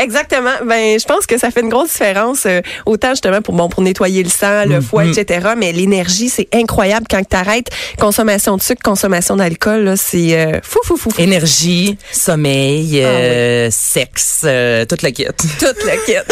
Exactement. 0.03 0.51
Ben, 0.65 0.99
je 0.99 1.05
pense 1.05 1.25
que 1.25 1.37
ça 1.37 1.51
fait 1.51 1.61
une 1.61 1.69
grosse 1.69 1.91
différence, 1.91 2.45
euh, 2.45 2.61
autant 2.85 3.11
justement 3.11 3.41
pour 3.41 3.53
bon 3.53 3.69
pour 3.69 3.81
nettoyer 3.81 4.23
le 4.23 4.29
sang, 4.29 4.65
le 4.65 4.81
foie, 4.81 5.05
etc. 5.05 5.49
Mais 5.57 5.71
l'énergie, 5.71 6.29
c'est 6.29 6.47
incroyable 6.53 7.05
quand 7.09 7.21
tu 7.27 7.35
arrêtes 7.35 7.69
consommation 7.99 8.57
de 8.57 8.61
sucre, 8.61 8.81
consommation 8.83 9.35
d'alcool. 9.35 9.83
Là, 9.83 9.95
c'est 9.95 10.37
euh, 10.37 10.59
fou, 10.63 10.79
fou, 10.83 10.97
fou, 10.97 11.09
fou. 11.09 11.21
Énergie, 11.21 11.97
sommeil, 12.11 13.01
euh, 13.03 13.69
sexe, 13.71 14.41
euh, 14.43 14.85
tout 14.85 14.97
le 15.01 15.09
kit. 15.09 15.25
Toute 15.59 15.83
la 15.85 15.97
kit. 15.97 16.13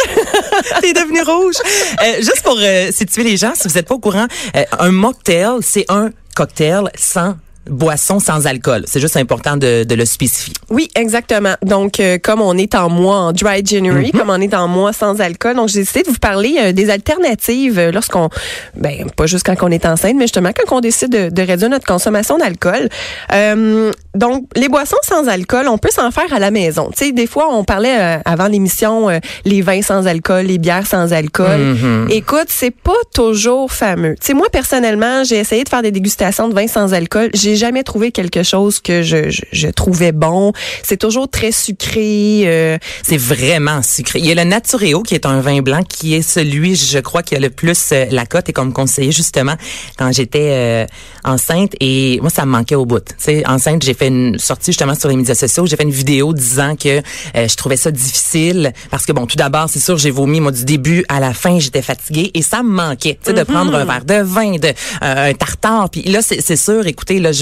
T'es 0.80 0.92
devenu 0.92 1.22
rouge. 1.22 1.54
Euh, 2.02 2.16
juste 2.16 2.42
pour 2.42 2.56
euh, 2.58 2.90
situer 2.92 3.24
les 3.24 3.36
gens, 3.36 3.52
si 3.54 3.68
vous 3.68 3.74
n'êtes 3.74 3.86
pas 3.86 3.94
au 3.94 3.98
courant, 3.98 4.26
euh, 4.56 4.64
un 4.78 4.90
mocktail, 4.90 5.58
c'est 5.62 5.84
un 5.88 6.10
cocktail 6.34 6.90
sans 6.94 7.36
boisson 7.68 8.18
sans 8.18 8.46
alcool. 8.46 8.84
C'est 8.86 9.00
juste 9.00 9.16
important 9.16 9.56
de, 9.56 9.84
de 9.84 9.94
le 9.94 10.04
spécifier. 10.04 10.54
Oui, 10.70 10.88
exactement. 10.94 11.54
Donc, 11.62 12.00
euh, 12.00 12.18
comme 12.22 12.40
on 12.40 12.56
est 12.56 12.74
en 12.74 12.88
mois 12.88 13.16
en 13.16 13.32
dry 13.32 13.64
January, 13.64 14.10
comme 14.12 14.30
on 14.30 14.40
est 14.40 14.54
en 14.54 14.68
mois 14.68 14.92
sans 14.92 15.20
alcool, 15.20 15.56
donc 15.56 15.68
j'ai 15.68 15.80
décidé 15.80 16.02
de 16.02 16.08
vous 16.08 16.18
parler 16.18 16.56
euh, 16.58 16.72
des 16.72 16.90
alternatives 16.90 17.78
euh, 17.78 17.92
lorsqu'on, 17.92 18.30
ben 18.76 19.08
pas 19.16 19.26
juste 19.26 19.46
quand 19.46 19.54
on 19.62 19.70
est 19.70 19.86
enceinte, 19.86 20.14
mais 20.16 20.24
justement 20.24 20.50
quand 20.52 20.76
on 20.76 20.80
décide 20.80 21.10
de, 21.10 21.28
de 21.30 21.42
réduire 21.42 21.70
notre 21.70 21.86
consommation 21.86 22.38
d'alcool. 22.38 22.88
Euh, 23.32 23.92
donc, 24.14 24.44
les 24.56 24.68
boissons 24.68 24.96
sans 25.02 25.28
alcool, 25.28 25.68
on 25.68 25.78
peut 25.78 25.90
s'en 25.90 26.10
faire 26.10 26.32
à 26.32 26.38
la 26.38 26.50
maison. 26.50 26.90
Tu 26.90 27.06
sais, 27.06 27.12
des 27.12 27.26
fois, 27.26 27.48
on 27.54 27.64
parlait 27.64 27.98
euh, 27.98 28.18
avant 28.24 28.48
l'émission 28.48 29.08
euh, 29.08 29.18
les 29.44 29.62
vins 29.62 29.82
sans 29.82 30.06
alcool, 30.06 30.46
les 30.46 30.58
bières 30.58 30.86
sans 30.86 31.12
alcool. 31.12 31.76
Écoute, 32.10 32.46
c'est 32.48 32.70
pas 32.70 32.92
toujours 33.14 33.72
fameux. 33.72 34.14
Tu 34.20 34.26
sais, 34.28 34.34
moi 34.34 34.48
personnellement, 34.50 35.24
j'ai 35.24 35.38
essayé 35.38 35.64
de 35.64 35.68
faire 35.68 35.82
des 35.82 35.90
dégustations 35.90 36.48
de 36.48 36.54
vins 36.54 36.66
sans 36.66 36.92
alcool. 36.92 37.30
J'ai 37.34 37.51
jamais 37.56 37.82
trouvé 37.82 38.12
quelque 38.12 38.42
chose 38.42 38.80
que 38.80 39.02
je, 39.02 39.30
je, 39.30 39.42
je 39.52 39.68
trouvais 39.68 40.12
bon. 40.12 40.52
C'est 40.82 40.96
toujours 40.98 41.28
très 41.28 41.52
sucré. 41.52 42.42
euh, 42.46 42.78
C'est 43.02 43.16
vraiment 43.16 43.82
sucré. 43.82 44.18
Il 44.18 44.26
y 44.26 44.32
a 44.32 44.34
le 44.34 44.44
Natureo 44.44 45.02
qui 45.02 45.14
est 45.14 45.26
un 45.26 45.40
vin 45.40 45.60
blanc 45.62 45.82
qui 45.88 46.14
est 46.14 46.22
celui, 46.22 46.76
je 46.76 46.98
crois, 46.98 47.22
qui 47.22 47.34
a 47.34 47.38
le 47.40 47.50
plus 47.50 47.90
euh, 47.92 48.06
la 48.10 48.26
cote 48.26 48.48
et 48.48 48.52
comme 48.52 48.72
conseiller 48.72 49.12
justement 49.12 49.54
quand 49.98 50.12
j'étais 50.12 50.50
euh, 50.52 50.86
enceinte 51.24 51.72
et 51.80 52.18
moi 52.20 52.30
ça 52.30 52.44
me 52.44 52.50
manquait 52.50 52.74
au 52.74 52.86
bout. 52.86 53.00
Tu 53.00 53.14
sais, 53.18 53.46
enceinte, 53.46 53.82
j'ai 53.82 53.94
fait 53.94 54.08
une 54.08 54.38
sortie 54.38 54.72
justement 54.72 54.94
sur 54.94 55.08
les 55.08 55.16
médias 55.16 55.34
sociaux, 55.34 55.66
j'ai 55.66 55.76
fait 55.76 55.82
une 55.82 55.90
vidéo 55.90 56.32
disant 56.32 56.76
que 56.76 56.98
euh, 57.36 57.48
je 57.48 57.54
trouvais 57.56 57.76
ça 57.76 57.90
difficile 57.90 58.72
parce 58.90 59.06
que 59.06 59.12
bon, 59.12 59.26
tout 59.26 59.36
d'abord, 59.36 59.68
c'est 59.68 59.80
sûr, 59.80 59.98
j'ai 59.98 60.10
vomi 60.10 60.40
moi 60.40 60.52
du 60.52 60.64
début 60.64 61.04
à 61.08 61.20
la 61.20 61.32
fin, 61.34 61.58
j'étais 61.58 61.82
fatiguée 61.82 62.30
et 62.34 62.42
ça 62.42 62.62
me 62.62 62.70
manquait, 62.70 63.18
tu 63.22 63.30
sais, 63.30 63.36
de 63.36 63.42
prendre 63.44 63.74
un 63.74 63.84
verre 63.84 64.04
de 64.04 64.22
vin, 64.22 64.56
de 64.58 64.68
euh, 64.68 65.30
un 65.30 65.34
tartare. 65.34 65.90
Puis 65.90 66.02
là, 66.02 66.20
c'est 66.22 66.40
c'est 66.40 66.56
sûr, 66.56 66.86
écoutez, 66.86 67.18
là, 67.20 67.32
je 67.32 67.41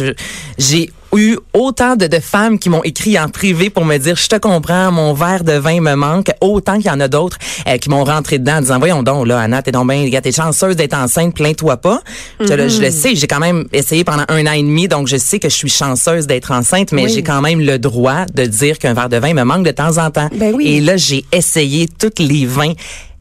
j'ai 0.58 0.90
eu 1.16 1.36
autant 1.54 1.96
de, 1.96 2.06
de 2.06 2.20
femmes 2.20 2.56
qui 2.60 2.68
m'ont 2.68 2.84
écrit 2.84 3.18
en 3.18 3.28
privé 3.28 3.68
pour 3.68 3.84
me 3.84 3.96
dire 3.98 4.14
je 4.16 4.28
te 4.28 4.36
comprends 4.36 4.92
mon 4.92 5.12
verre 5.12 5.42
de 5.42 5.54
vin 5.54 5.80
me 5.80 5.94
manque 5.96 6.30
autant 6.40 6.76
qu'il 6.76 6.86
y 6.86 6.90
en 6.90 7.00
a 7.00 7.08
d'autres 7.08 7.36
euh, 7.66 7.78
qui 7.78 7.90
m'ont 7.90 8.04
rentré 8.04 8.38
dedans 8.38 8.58
en 8.58 8.60
disant 8.60 8.78
voyons 8.78 9.02
donc 9.02 9.26
là 9.26 9.40
Anna 9.40 9.60
t'es 9.60 9.72
donc 9.72 9.88
bien 9.88 10.20
t'es 10.20 10.30
chanceuse 10.30 10.76
d'être 10.76 10.94
enceinte 10.94 11.34
plains-toi 11.34 11.78
pas 11.78 12.00
je, 12.38 12.52
le- 12.54 12.68
je 12.68 12.80
le 12.80 12.92
sais 12.92 13.16
j'ai 13.16 13.26
quand 13.26 13.40
même 13.40 13.64
essayé 13.72 14.04
pendant 14.04 14.22
un 14.28 14.46
an 14.46 14.52
et 14.52 14.62
demi 14.62 14.86
donc 14.86 15.08
je 15.08 15.16
sais 15.16 15.40
que 15.40 15.48
je 15.48 15.56
suis 15.56 15.68
chanceuse 15.68 16.28
d'être 16.28 16.52
enceinte 16.52 16.92
mais 16.92 17.06
Oui. 17.06 17.12
j'ai 17.12 17.24
quand 17.24 17.40
même 17.40 17.60
le 17.60 17.80
droit 17.80 18.26
de 18.32 18.44
dire 18.44 18.78
qu'un 18.78 18.94
verre 18.94 19.08
de 19.08 19.16
vin 19.16 19.34
me 19.34 19.42
manque 19.42 19.66
de 19.66 19.72
temps 19.72 19.98
en 19.98 20.12
temps 20.12 20.28
Ben 20.32 20.54
oui. 20.54 20.68
et 20.68 20.80
là 20.80 20.96
j'ai 20.96 21.24
essayé 21.32 21.88
tous 21.88 22.22
les 22.22 22.46
vins 22.46 22.72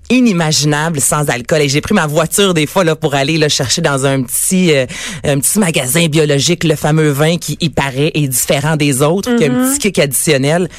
inimaginable 0.09 0.99
sans 1.01 1.29
alcool. 1.29 1.61
Et 1.61 1.69
j'ai 1.69 1.81
pris 1.81 1.93
ma 1.93 2.07
voiture 2.07 2.53
des 2.53 2.65
fois 2.67 2.83
là 2.83 2.95
pour 2.95 3.15
aller 3.15 3.37
là 3.37 3.49
chercher 3.49 3.81
dans 3.81 4.05
un 4.05 4.23
petit 4.23 4.73
euh, 4.75 4.85
un 5.23 5.39
petit 5.39 5.59
magasin 5.59 6.07
biologique 6.07 6.63
le 6.63 6.75
fameux 6.75 7.09
vin 7.09 7.37
qui 7.37 7.57
y 7.61 7.69
paraît 7.69 8.11
est 8.13 8.27
différent 8.27 8.75
des 8.75 9.01
autres 9.01 9.35
qui 9.35 9.45
a 9.45 9.51
un 9.51 9.69
petit 9.71 9.79
kick 9.79 9.99
additionnel. 9.99 10.69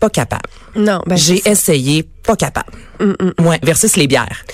Pas 0.00 0.10
capable. 0.10 0.42
Non, 0.76 1.00
ben, 1.06 1.16
j'ai 1.16 1.40
essayé 1.48 2.02
pas 2.24 2.36
capable. 2.36 2.72
Ouais 3.40 3.58
versus 3.62 3.96
les 3.96 4.06
bières. 4.06 4.44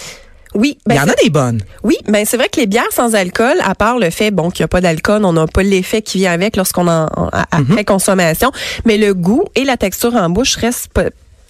Oui, 0.55 0.79
il 0.85 0.88
ben, 0.88 0.97
y 0.97 1.00
en 1.00 1.05
a 1.09 1.14
des 1.23 1.31
bonnes. 1.31 1.62
Oui, 1.85 1.97
ben 2.09 2.25
c'est 2.26 2.37
vrai 2.37 2.49
que 2.49 2.59
les 2.61 2.67
bières 2.67 2.90
sans 2.93 3.14
alcool, 3.14 3.55
à 3.62 3.76
part 3.76 3.99
le 3.99 4.11
fait 4.11 4.33
bon 4.33 4.50
qu'il 4.50 4.62
n'y 4.62 4.64
a 4.64 4.69
pas 4.69 4.81
d'alcool, 4.81 5.25
on 5.25 5.33
n'a 5.33 5.47
pas 5.47 5.62
l'effet 5.62 6.02
qui 6.02 6.19
vient 6.19 6.33
avec 6.33 6.57
lorsqu'on 6.57 6.88
en 6.88 7.07
en- 7.17 7.29
a- 7.33 7.47
après 7.52 7.85
consommation, 7.85 8.50
mais 8.85 8.99
le 8.99 9.14
goût 9.14 9.45
et 9.55 9.62
la 9.64 9.76
texture 9.76 10.14
en 10.17 10.29
bouche 10.29 10.57
restent 10.57 10.88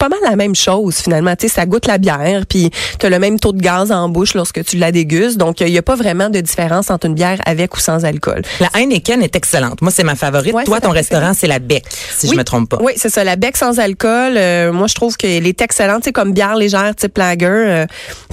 pas, 0.01 0.09
mal 0.09 0.19
la 0.29 0.35
même 0.37 0.55
chose 0.55 0.97
finalement. 0.97 1.37
Tu 1.37 1.47
sais, 1.49 1.55
ça 1.55 1.67
goûte 1.67 1.87
la 1.87 1.99
bière, 1.99 2.45
puis 2.49 2.71
tu 2.99 3.07
as 3.07 3.11
le 3.11 3.19
même 3.19 3.39
taux 3.39 3.53
de 3.53 3.61
gaz 3.61 3.93
en 3.93 4.09
bouche 4.09 4.35
lorsque 4.35 4.65
tu 4.65 4.77
la 4.79 4.91
dégustes. 4.93 5.37
Donc, 5.37 5.61
il 5.61 5.71
n'y 5.71 5.79
a 5.79 5.83
pas 5.83 5.95
vraiment 5.95 6.31
de 6.31 6.41
différence 6.41 6.91
entre 6.91 7.07
une 7.07 7.15
bière 7.15 7.39
avec 7.47 7.77
ou 7.77 7.81
sans 7.81 8.05
alcool. 8.05 8.43
la 8.61 8.69
Heineken 8.75 9.23
est 9.23 9.37
excellente 9.37 9.81
moi 9.83 9.91
c'est 9.93 10.03
ma 10.05 10.17
favorite 10.17 10.55
Ouais, 10.55 10.65
toi 10.65 10.81
ton 10.81 10.89
ta 10.89 10.95
restaurant 10.95 11.33
c'est 11.35 11.47
la 11.47 11.59
Bec 11.59 11.85
si 12.17 12.27
je 12.27 12.33
Oui. 12.33 12.37
me 12.39 12.45
trompe 12.45 12.69
pas 12.71 12.79
Oui, 12.81 12.93
c'est 12.97 13.11
ça. 13.11 13.23
La 13.25 13.37
bec 13.37 13.57
sans 13.57 13.79
alcool, 13.79 14.35
euh, 14.37 14.73
moi, 14.73 14.87
je 14.87 14.95
trouve 14.95 15.17
qu'elle 15.17 15.47
est 15.47 15.61
excellente. 15.61 16.03
C'est 16.05 16.13
comme 16.13 16.33
bière 16.33 16.57
légère 16.57 16.95
type 16.97 17.17
lager. 17.19 17.47
euh, 17.47 17.87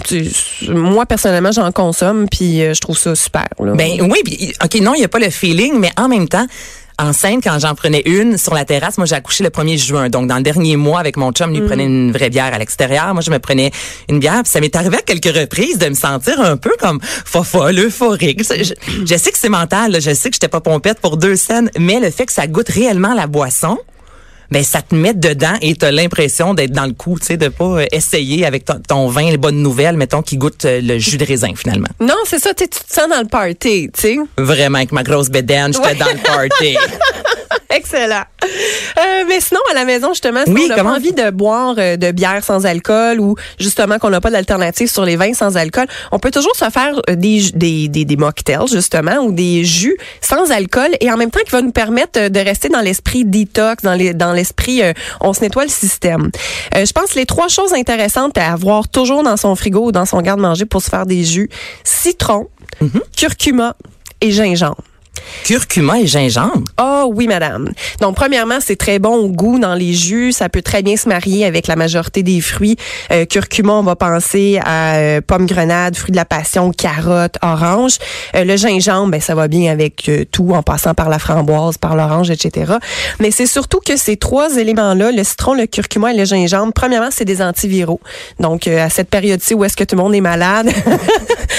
tu- 0.06 0.26
moi, 0.70 1.06
personnellement, 1.06 1.52
j'en 1.52 1.72
consomme, 1.72 2.28
puis 2.30 2.62
euh, 2.62 2.74
je 2.74 2.80
trouve 2.80 2.98
ça 2.98 3.14
super. 3.16 3.48
là. 3.60 3.74
Ben 3.74 4.02
oui, 4.02 4.20
puis, 4.24 4.54
ok, 4.64 4.82
non, 4.82 4.94
il 4.96 5.00
n'y 5.00 5.06
a 5.06 5.10
pas 5.10 5.20
le 5.20 5.30
feeling, 5.30 5.74
mais 5.80 5.92
en 5.98 6.08
même 6.08 6.28
temps, 6.30 6.46
enceinte, 7.00 7.44
quand 7.44 7.60
j'en 7.60 7.76
prenais 7.76 8.02
une 8.06 8.38
sur 8.38 8.54
la 8.54 8.66
terrasse, 8.66 8.98
moi 8.98 9.06
j'ai 9.06 9.16
accouché 9.16 9.44
le 9.44 9.50
1er 9.50 9.78
juin. 9.78 10.10
Donc, 10.10 10.28
dans 10.28 10.38
le 10.38 10.44
dernier 10.44 10.76
mois, 10.76 11.00
avec 11.00 11.16
mon 11.18 11.32
chum, 11.32 11.54
lui 11.54 11.62
prenait 11.62 11.86
une 11.86 12.12
vraie 12.12 12.30
bière 12.30 12.54
à 12.54 12.58
l'extérieur. 12.58 13.14
Moi, 13.14 13.22
je 13.22 13.32
me 13.32 13.40
prenais 13.40 13.72
une 14.10 14.20
bière. 14.20 14.42
Puis 14.44 14.52
ça 14.52 14.60
m'est 14.60 14.76
arrivé 14.76 14.98
à 14.98 15.02
quelques 15.02 15.36
reprises 15.36 15.78
de 15.78 15.88
me 15.90 15.94
sentir 15.94 16.40
un 16.42 16.58
peu 16.58 16.72
comme 16.80 17.00
fofolle, 17.02 17.78
euphorique. 17.80 18.44
Je, 18.44 18.64
je- 18.64 19.06
je 19.06 19.16
sais 19.18 19.32
que 19.32 19.38
c'est 19.38 19.50
mental, 19.50 19.92
là. 19.92 20.00
je 20.00 20.14
sais 20.14 20.30
que 20.30 20.36
j'étais 20.36 20.48
pas 20.48 20.62
pompette 20.62 21.00
pour 21.00 21.18
deux 21.18 21.36
scènes, 21.36 21.70
mais 21.78 22.00
le 22.00 22.10
fait 22.10 22.26
que 22.26 22.34
ça 22.34 22.48
goûte 22.48 22.70
réellement 22.70 23.14
la 23.14 23.28
boisson, 23.28 23.78
ben 24.52 24.64
ça 24.64 24.82
te 24.82 24.96
met 24.96 25.14
dedans 25.14 25.56
et 25.62 25.76
t'as 25.76 25.92
l'impression 25.92 26.54
d'être 26.54 26.72
dans 26.72 26.86
le 26.86 26.94
coup, 26.94 27.18
tu 27.20 27.26
sais, 27.26 27.38
de 27.38 27.48
pas 27.50 27.66
euh, 27.82 27.86
essayer 27.92 28.46
avec 28.46 28.66
ton, 28.66 28.80
ton 28.88 29.08
vin 29.08 29.30
les 29.30 29.38
bonnes 29.38 29.62
nouvelles, 29.62 29.98
mettons, 29.98 30.22
qui 30.22 30.38
goûte 30.38 30.66
euh, 30.66 30.80
le 30.82 30.98
jus 31.00 31.18
de 31.18 31.26
raisin 31.26 31.50
finalement. 31.56 31.88
Non, 32.00 32.16
c'est 32.26 32.40
ça. 32.40 32.54
tu 32.54 32.68
te 32.68 32.76
sens 32.88 33.10
dans 33.10 33.22
le 33.22 33.28
party, 33.28 33.90
tu 33.94 34.02
sais. 34.02 34.18
Vraiment, 34.38 34.78
avec 34.78 34.92
ma 34.92 35.04
grosse 35.04 35.30
bédaine, 35.30 35.74
j'étais 35.74 35.88
Ouais. 35.88 35.96
dans 35.96 36.06
le 36.12 36.18
party. 36.24 36.78
Excellent. 37.70 38.24
Euh, 38.44 39.24
mais 39.28 39.40
sinon, 39.40 39.60
à 39.72 39.74
la 39.74 39.86
maison, 39.86 40.10
justement, 40.10 40.42
si 40.46 40.52
Oui, 40.52 40.68
on 40.70 40.74
a 40.74 40.76
pas 40.76 40.82
envie 40.96 41.14
de 41.14 41.30
boire 41.30 41.76
euh, 41.78 41.98
de 41.98 42.12
bière 42.12 42.44
sans 42.44 42.66
alcool 42.66 43.20
ou 43.20 43.36
justement 43.60 44.00
qu'on 44.00 44.10
n'a 44.10 44.22
pas 44.22 44.32
d'alternative 44.32 44.90
sur 44.90 45.06
les 45.06 45.16
vins 45.16 45.34
sans 45.34 45.58
alcool, 45.58 45.86
on 46.12 46.20
peut 46.20 46.32
toujours 46.32 46.56
se 46.56 46.70
faire 46.70 47.00
euh, 47.10 47.16
des, 47.16 47.52
des, 47.54 47.88
des, 47.88 48.06
des 48.06 48.16
mocktails, 48.18 48.68
justement, 48.72 49.18
ou 49.24 49.32
des 49.32 49.64
jus 49.64 49.98
sans 50.22 50.52
alcool 50.52 50.90
et 51.02 51.12
en 51.12 51.18
même 51.18 51.32
temps 51.32 51.42
qui 51.46 51.52
va 51.52 51.62
nous 51.62 51.72
permettre 51.72 52.20
euh, 52.20 52.30
de 52.30 52.40
rester 52.40 52.70
dans 52.70 52.82
l'esprit 52.82 53.26
détox, 53.26 53.84
dans 53.84 53.94
les- 53.94 54.14
dans 54.14 54.34
l'esprit 54.34 54.82
euh, 54.82 54.94
on 55.22 55.34
se 55.34 55.42
nettoie 55.42 55.64
le 55.64 55.70
système. 55.70 56.32
Euh, 56.76 56.86
je 56.86 56.92
pense 56.94 57.12
que 57.12 57.20
les 57.20 57.26
trois 57.26 57.48
choses 57.48 57.74
intéressantes 57.74 58.38
à 58.38 58.52
avoir 58.52 58.88
toujours 58.88 59.24
dans 59.24 59.38
son 59.38 59.56
frigo 59.56 59.88
ou 59.88 59.92
dans 59.92 60.06
son 60.06 60.22
garde-manger 60.22 60.66
pour 60.66 60.82
se 60.82 60.90
faire 60.90 61.06
des 61.06 61.24
jus, 61.24 61.50
citron, 61.84 62.48
curcuma 63.16 63.76
et 64.22 64.32
gingembre. 64.32 64.78
Curcuma 65.44 66.00
et 66.00 66.08
gingembre. 66.08 66.64
Oh 66.82 67.12
oui, 67.14 67.28
madame. 67.28 67.72
Donc, 68.02 68.16
premièrement, 68.16 68.58
c'est 68.60 68.76
très 68.76 69.00
bon 69.00 69.16
au 69.16 69.30
goût 69.30 69.60
dans 69.60 69.76
les 69.76 69.94
jus. 69.94 70.32
Ça 70.32 70.50
peut 70.50 70.62
très 70.62 70.82
bien 70.82 70.98
se 70.98 71.08
marier 71.08 71.46
avec 71.46 71.68
la 71.68 71.76
majorité 71.76 72.24
des 72.24 72.42
fruits. 72.42 72.76
Euh, 73.12 73.26
curcuma, 73.26 73.74
on 73.74 73.84
va 73.84 73.96
penser 73.96 74.60
à 74.64 74.96
euh, 74.96 75.22
pomme 75.22 75.46
grenade, 75.46 75.96
fruits 75.96 76.12
de 76.12 76.18
la 76.18 76.26
passion, 76.26 76.72
carotte, 76.72 77.36
orange. 77.42 77.98
Euh, 78.36 78.44
le 78.44 78.56
gingembre, 78.58 79.12
ben, 79.12 79.22
ça 79.22 79.36
va 79.36 79.48
bien 79.48 79.72
avec 79.72 80.10
euh, 80.10 80.26
tout, 80.32 80.52
en 80.54 80.64
passant 80.64 80.94
par 80.94 81.10
la 81.10 81.20
framboise, 81.20 81.78
par 81.78 81.96
l'orange, 81.96 82.30
etc. 82.30 82.74
Mais 83.20 83.32
c'est 83.32 83.46
surtout 83.48 83.80
que 83.86 83.96
ces 83.98 84.18
trois 84.18 84.58
éléments-là, 84.58 85.12
le 85.12 85.24
citron, 85.24 85.54
le 85.54 85.66
curcuma 85.68 86.14
et 86.14 86.18
le 86.18 86.26
gingembre, 86.26 86.74
premièrement, 86.74 87.10
c'est 87.12 87.26
des 87.26 87.42
antiviraux. 87.42 88.00
Donc, 88.40 88.68
euh, 88.68 88.84
à 88.86 88.90
cette 88.90 89.10
période-ci 89.10 89.54
où 89.54 89.64
est-ce 89.64 89.78
que 89.78 89.84
tout 89.84 89.96
le 89.96 90.02
monde 90.02 90.16
est 90.16 90.22
malade, 90.22 90.70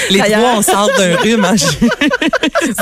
Les 0.09 0.19
D'ailleurs- 0.19 0.39
trois, 0.41 0.53
on 0.57 0.61
sort 0.61 0.89
d'un 0.97 1.15
rhume. 1.17 1.45
hein. 1.45 1.55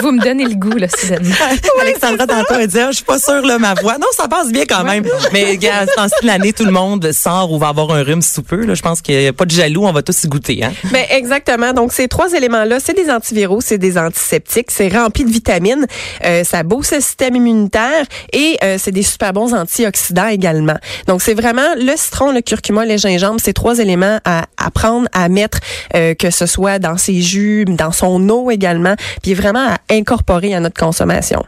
Vous 0.01 0.11
me 0.11 0.21
donnez 0.23 0.45
le 0.45 0.55
goût, 0.55 0.66
là, 0.75 0.87
soudainement. 0.87 1.35
Alexandra, 1.81 2.27
tantôt, 2.27 2.55
elle 2.59 2.67
dit, 2.67 2.79
Ah, 2.79 2.91
je 2.91 2.97
suis 2.97 3.05
pas 3.05 3.19
sûre, 3.19 3.41
là, 3.41 3.59
ma 3.59 3.73
voix. 3.75 3.97
Non, 3.97 4.07
ça 4.15 4.27
passe 4.27 4.51
bien 4.51 4.65
quand 4.67 4.83
même. 4.83 5.05
Mais, 5.33 5.57
gars, 5.57 5.85
de 6.21 6.27
l'année, 6.27 6.53
tout 6.53 6.65
le 6.65 6.71
monde 6.71 7.11
sort 7.11 7.51
ou 7.51 7.59
va 7.59 7.69
avoir 7.69 7.91
un 7.91 8.03
rhume 8.03 8.21
sous 8.21 8.43
peu. 8.43 8.65
Là. 8.65 8.73
Je 8.75 8.81
pense 8.81 9.01
qu'il 9.01 9.17
n'y 9.17 9.27
a 9.27 9.33
pas 9.33 9.45
de 9.45 9.51
jaloux, 9.51 9.85
on 9.85 9.91
va 9.91 10.01
tous 10.01 10.23
y 10.23 10.27
goûter. 10.27 10.63
Hein? 10.63 10.73
Ben 10.91 11.05
exactement. 11.09 11.73
Donc 11.73 11.93
ces 11.93 12.07
trois 12.07 12.33
éléments-là, 12.33 12.79
c'est 12.79 12.93
des 12.93 13.09
antiviraux, 13.09 13.61
c'est 13.61 13.77
des 13.77 13.97
antiseptiques, 13.97 14.71
c'est 14.71 14.89
rempli 14.89 15.23
de 15.23 15.29
vitamines, 15.29 15.85
euh, 16.25 16.43
ça 16.43 16.63
booste 16.63 16.93
le 16.93 17.01
système 17.01 17.35
immunitaire 17.35 18.05
et 18.33 18.57
euh, 18.63 18.77
c'est 18.79 18.91
des 18.91 19.03
super 19.03 19.33
bons 19.33 19.53
antioxydants 19.53 20.27
également. 20.27 20.77
Donc 21.07 21.21
c'est 21.21 21.33
vraiment 21.33 21.75
le 21.75 21.93
citron, 21.95 22.31
le 22.31 22.41
curcuma, 22.41 22.85
le 22.85 22.97
gingembre, 22.97 23.39
ces 23.41 23.53
trois 23.53 23.79
éléments 23.79 24.19
à, 24.25 24.45
à 24.57 24.71
prendre, 24.71 25.07
à 25.13 25.29
mettre, 25.29 25.59
euh, 25.95 26.13
que 26.13 26.29
ce 26.29 26.45
soit 26.45 26.79
dans 26.79 26.97
ses 26.97 27.21
jus, 27.21 27.65
dans 27.65 27.91
son 27.91 28.27
eau 28.29 28.51
également, 28.51 28.95
puis 29.21 29.33
vraiment 29.33 29.67
à 29.67 29.77
incorporer 29.93 30.55
à 30.57 30.59
notre 30.59 30.79
consommation. 30.79 31.43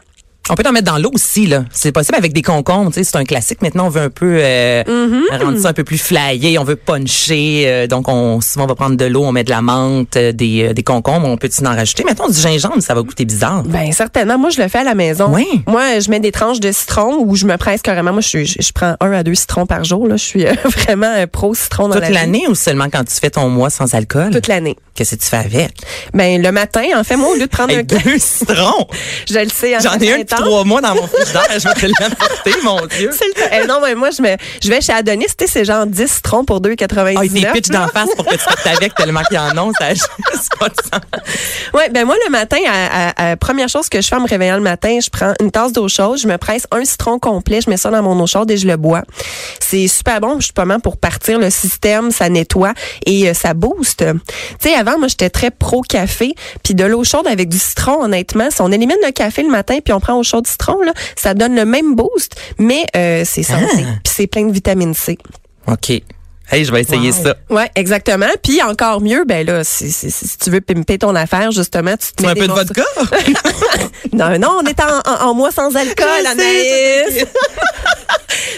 On 0.48 0.54
peut 0.54 0.64
en 0.66 0.72
mettre 0.72 0.90
dans 0.90 0.98
l'eau 0.98 1.12
aussi, 1.14 1.46
là. 1.46 1.64
C'est 1.70 1.92
possible 1.92 2.16
avec 2.16 2.32
des 2.32 2.42
concombres, 2.42 2.90
tu 2.90 2.94
sais, 2.94 3.04
c'est 3.04 3.16
un 3.16 3.24
classique. 3.24 3.62
Maintenant, 3.62 3.86
on 3.86 3.88
veut 3.88 4.00
un 4.02 4.10
peu 4.10 4.38
euh, 4.40 4.82
rendre 5.40 5.58
ça 5.58 5.68
un 5.68 5.72
peu 5.72 5.84
plus 5.84 5.98
flyé, 5.98 6.58
on 6.58 6.64
veut 6.64 6.74
puncher. 6.76 7.64
euh, 7.66 7.86
donc, 7.86 8.08
on 8.08 8.40
souvent 8.40 8.64
on 8.64 8.68
va 8.68 8.74
prendre 8.74 8.96
de 8.96 9.04
l'eau, 9.04 9.22
on 9.22 9.30
met 9.32 9.44
de 9.44 9.50
la 9.50 9.62
menthe, 9.62 10.16
euh, 10.16 10.32
des, 10.32 10.74
des 10.74 10.82
concombres, 10.82 11.28
on 11.28 11.36
peut-tu 11.36 11.64
en 11.64 11.70
rajouter? 11.74 12.02
Mettons 12.04 12.26
du 12.28 12.38
gingembre, 12.38 12.80
ça 12.82 12.94
va 12.94 13.02
goûter 13.02 13.24
bizarre. 13.24 13.62
Ben 13.62 13.92
certainement. 13.92 14.38
Moi, 14.38 14.50
je 14.50 14.60
le 14.60 14.66
fais 14.68 14.78
à 14.78 14.84
la 14.84 14.94
maison. 14.96 15.28
Oui. 15.32 15.46
Moi, 15.68 16.00
je 16.00 16.10
mets 16.10 16.20
des 16.20 16.32
tranches 16.32 16.58
de 16.60 16.72
citron 16.72 17.22
ou 17.24 17.36
je 17.36 17.46
me 17.46 17.56
presse 17.56 17.82
carrément. 17.82 18.12
Moi, 18.12 18.22
je, 18.22 18.44
je, 18.44 18.54
je 18.60 18.72
prends 18.72 18.96
un 19.00 19.12
à 19.12 19.22
deux 19.22 19.34
citrons 19.36 19.66
par 19.66 19.84
jour. 19.84 20.08
Là, 20.08 20.16
je 20.16 20.24
suis 20.24 20.44
vraiment 20.64 21.14
pro 21.30 21.54
citron 21.54 21.86
dans 21.88 21.94
Toute 21.94 22.02
la 22.02 22.10
l'année 22.10 22.46
ou 22.48 22.54
seulement 22.56 22.86
quand 22.92 23.04
tu 23.04 23.14
fais 23.14 23.30
ton 23.30 23.48
mois 23.48 23.70
sans 23.70 23.94
alcool? 23.94 24.30
Toute 24.30 24.48
l'année. 24.48 24.76
Qu'est-ce 24.94 25.14
que 25.14 25.20
tu 25.22 25.28
fais 25.28 25.36
avec? 25.36 25.74
Ben 26.12 26.42
le 26.42 26.50
matin, 26.52 26.82
en 26.96 27.04
fait, 27.04 27.16
moi, 27.16 27.28
au 27.30 27.34
lieu 27.34 27.42
de 27.42 27.46
prendre 27.46 27.72
un 27.72 27.82
deux 27.82 28.18
citrons! 28.18 28.86
je 29.30 29.38
le 29.38 29.48
sais. 29.48 29.74
J'en 29.80 29.98
ai 29.98 30.12
un 30.12 30.24
depuis 30.30 30.44
trois 30.44 30.64
mois 30.64 30.80
dans 30.80 30.94
mon 30.94 31.06
frigidaire. 31.06 31.46
Je 31.58 31.68
vais 31.68 31.74
te 31.74 31.86
l'apporter, 32.02 32.52
mon 32.62 32.86
Dieu. 32.86 33.10
Le. 33.10 33.42
Eh, 33.62 33.66
non, 33.66 33.80
mais 33.82 33.94
moi, 33.94 34.10
je, 34.10 34.22
me, 34.22 34.36
je 34.62 34.68
vais 34.68 34.80
chez 34.80 34.92
Adonis, 34.92 35.26
tu 35.26 35.44
sais, 35.44 35.46
c'est 35.46 35.64
genre 35.64 35.86
10 35.86 36.06
citrons 36.10 36.44
pour 36.44 36.60
2,99. 36.60 37.14
Ah, 37.18 37.24
il 37.24 37.46
pitch 37.52 37.68
d'en 37.68 37.88
face 37.88 38.08
pour 38.16 38.24
que 38.26 38.32
tu 38.32 38.38
fasses 38.38 38.66
avec 38.76 38.94
tellement 38.94 39.22
qu'il 39.24 39.36
y 39.36 39.40
en 39.40 39.56
a. 39.56 39.70
Ça 39.78 39.90
juste 39.94 40.08
pas 40.58 40.68
de 40.68 40.74
sens. 40.74 41.00
Ouais, 41.74 41.88
ben 41.90 42.04
moi, 42.04 42.16
le 42.26 42.30
matin, 42.30 42.58
à, 42.68 43.08
à- 43.10 43.30
à- 43.32 43.36
première 43.36 43.68
chose 43.68 43.88
que 43.88 44.00
je 44.00 44.08
fais 44.08 44.16
en 44.16 44.20
me 44.20 44.28
réveillant 44.28 44.56
le 44.56 44.62
matin, 44.62 44.98
je 45.02 45.10
prends 45.10 45.34
une 45.40 45.50
tasse 45.50 45.72
d'eau 45.72 45.88
chaude, 45.88 46.18
je 46.18 46.26
me 46.26 46.36
presse 46.38 46.66
un 46.70 46.84
citron 46.84 47.18
complet, 47.18 47.60
je 47.60 47.70
mets 47.70 47.76
ça 47.76 47.90
dans 47.90 48.02
mon 48.02 48.18
eau 48.20 48.26
chaude 48.26 48.50
et 48.50 48.56
je 48.56 48.66
le 48.66 48.76
bois. 48.76 49.02
C'est 49.60 49.86
super 49.88 50.20
bon, 50.20 50.40
justement, 50.40 50.80
pour 50.80 50.96
partir 50.96 51.38
le 51.38 51.50
système, 51.50 52.10
ça 52.10 52.28
nettoie 52.28 52.72
et 53.06 53.28
euh, 53.28 53.34
ça 53.34 53.54
booste. 53.54 54.04
Tu 54.60 54.68
sais, 54.68 54.74
avant, 54.74 54.98
moi, 54.98 55.08
j'étais 55.08 55.30
très 55.30 55.50
pro-café, 55.50 56.34
puis 56.62 56.74
de 56.74 56.84
l'eau 56.84 57.04
chaude 57.04 57.26
avec 57.26 57.48
du 57.48 57.58
citron, 57.58 58.02
honnêtement, 58.02 58.48
si 58.50 58.60
on 58.60 58.70
élimine 58.72 58.96
le 59.04 59.12
café 59.12 59.42
le 59.42 59.50
matin 59.50 59.78
puis 59.84 59.92
on 59.92 60.00
prend 60.00 60.19
eau 60.20 60.22
chaude 60.22 60.46
citron, 60.46 60.80
là, 60.82 60.92
ça 61.16 61.34
donne 61.34 61.56
le 61.56 61.64
même 61.64 61.94
boost, 61.96 62.36
mais 62.58 62.84
euh, 62.96 63.22
c'est 63.26 63.42
santé, 63.42 63.66
puis 64.04 64.12
c'est 64.14 64.26
plein 64.26 64.44
de 64.46 64.52
vitamine 64.52 64.94
C. 64.94 65.18
OK. 65.66 65.90
Hey, 66.52 66.64
je 66.64 66.72
vais 66.72 66.80
essayer 66.80 67.12
ça. 67.12 67.36
Ouais, 67.48 67.70
exactement. 67.76 68.26
Puis 68.42 68.60
encore 68.60 69.00
mieux, 69.00 69.22
ben 69.24 69.46
là, 69.46 69.62
si, 69.62 69.92
si- 69.92 70.10
si 70.10 70.36
tu 70.36 70.50
veux 70.50 70.60
pimper 70.60 70.98
ton 70.98 71.14
affaire, 71.14 71.52
justement, 71.52 71.94
tu 71.96 72.10
te 72.12 72.22
mets 72.24 72.30
un 72.30 72.34
des 72.34 72.40
peu 72.40 72.48
de 72.48 72.52
vodka? 72.52 72.82
Non, 74.12 74.36
non, 74.36 74.58
on 74.60 74.66
est 74.66 74.80
en, 74.80 74.98
en, 75.08 75.28
en 75.30 75.34
mois 75.34 75.52
sans 75.52 75.76
alcool, 75.76 76.26
Anaïs. 76.26 77.24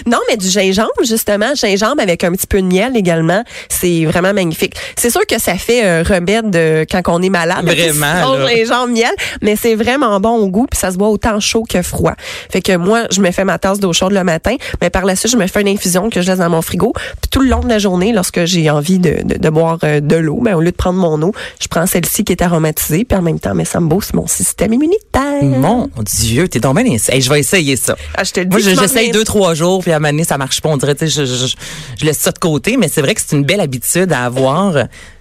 non, 0.06 0.18
mais 0.28 0.36
du 0.36 0.48
gingembre, 0.48 0.90
justement, 1.04 1.54
gingembre 1.54 2.00
avec 2.02 2.24
un 2.24 2.32
petit 2.32 2.46
peu 2.46 2.60
de 2.60 2.66
miel 2.66 2.96
également, 2.96 3.44
c'est 3.68 4.04
vraiment 4.04 4.32
magnifique. 4.32 4.74
C'est 4.96 5.10
sûr 5.10 5.26
que 5.26 5.40
ça 5.40 5.54
fait 5.54 5.84
euh, 5.84 6.02
remède 6.02 6.54
euh, 6.56 6.84
quand 6.90 7.02
on 7.08 7.22
est 7.22 7.28
malade. 7.30 7.64
Vraiment, 7.64 8.34
là. 8.36 8.56
gingembre, 8.56 8.88
miel, 8.88 9.12
mais 9.40 9.56
c'est 9.56 9.74
vraiment 9.74 10.18
bon 10.20 10.36
au 10.38 10.48
goût, 10.48 10.66
puis 10.70 10.78
ça 10.78 10.90
se 10.90 10.96
boit 10.96 11.08
autant 11.08 11.38
chaud 11.40 11.64
que 11.68 11.82
froid. 11.82 12.14
Fait 12.50 12.60
que 12.62 12.76
moi, 12.76 13.04
je 13.10 13.20
me 13.20 13.30
fais 13.30 13.44
ma 13.44 13.58
tasse 13.58 13.80
d'eau 13.80 13.92
chaude 13.92 14.12
le 14.12 14.24
matin, 14.24 14.56
mais 14.80 14.90
par 14.90 15.04
la 15.04 15.16
suite, 15.16 15.32
je 15.32 15.36
me 15.36 15.46
fais 15.46 15.60
une 15.60 15.68
infusion 15.68 16.10
que 16.10 16.20
je 16.20 16.28
laisse 16.28 16.38
dans 16.38 16.50
mon 16.50 16.62
frigo. 16.62 16.92
Puis 16.94 17.28
tout 17.30 17.40
le 17.40 17.48
long 17.48 17.60
de 17.60 17.68
la 17.68 17.78
journée, 17.78 18.12
lorsque 18.12 18.44
j'ai 18.44 18.70
envie 18.70 18.98
de, 18.98 19.22
de, 19.24 19.38
de 19.38 19.50
boire 19.50 19.78
euh, 19.84 20.00
de 20.00 20.16
l'eau, 20.16 20.40
ben, 20.42 20.54
au 20.54 20.60
lieu 20.60 20.70
de 20.70 20.76
prendre 20.76 20.98
mon 20.98 21.20
eau, 21.22 21.32
je 21.60 21.68
prends 21.68 21.86
celle-ci 21.86 22.24
qui 22.24 22.32
est 22.32 22.42
aromatisée, 22.42 23.04
puis 23.04 23.16
en 23.18 23.22
même 23.22 23.40
temps, 23.40 23.54
mais 23.54 23.64
ça 23.64 23.80
me 23.80 23.88
booste 23.88 24.14
mon 24.14 24.26
système 24.26 24.72
immunitaire. 24.72 25.42
Mon 25.42 25.88
Dieu, 26.04 26.48
t'es 26.48 26.64
ins- 26.66 26.72
Hey, 27.08 27.20
je 27.20 27.30
vais 27.30 27.40
essayer 27.40 27.76
ça. 27.76 27.96
Ah, 28.16 28.24
je 28.24 28.32
te 28.32 28.40
le 28.40 28.46
dis, 28.46 28.50
Moi, 28.56 28.60
je 28.60 28.80
j'essaye 28.80 29.10
deux, 29.10 29.24
trois 29.24 29.54
jours, 29.54 29.82
puis 29.82 29.91
à 29.92 29.96
un 29.96 29.98
moment 30.00 30.12
donné, 30.12 30.24
ça 30.24 30.38
marche 30.38 30.60
pas. 30.60 30.68
On 30.68 30.76
dirait, 30.76 30.94
tu 30.94 31.08
sais, 31.08 31.24
je, 31.24 31.24
je, 31.24 31.46
je- 31.98 32.04
laisse 32.04 32.18
ça 32.18 32.32
de 32.32 32.38
côté, 32.38 32.76
mais 32.76 32.88
c'est 32.88 33.00
vrai 33.02 33.14
que 33.14 33.20
c'est 33.24 33.36
une 33.36 33.44
belle 33.44 33.60
habitude 33.60 34.12
à 34.12 34.24
avoir. 34.24 34.74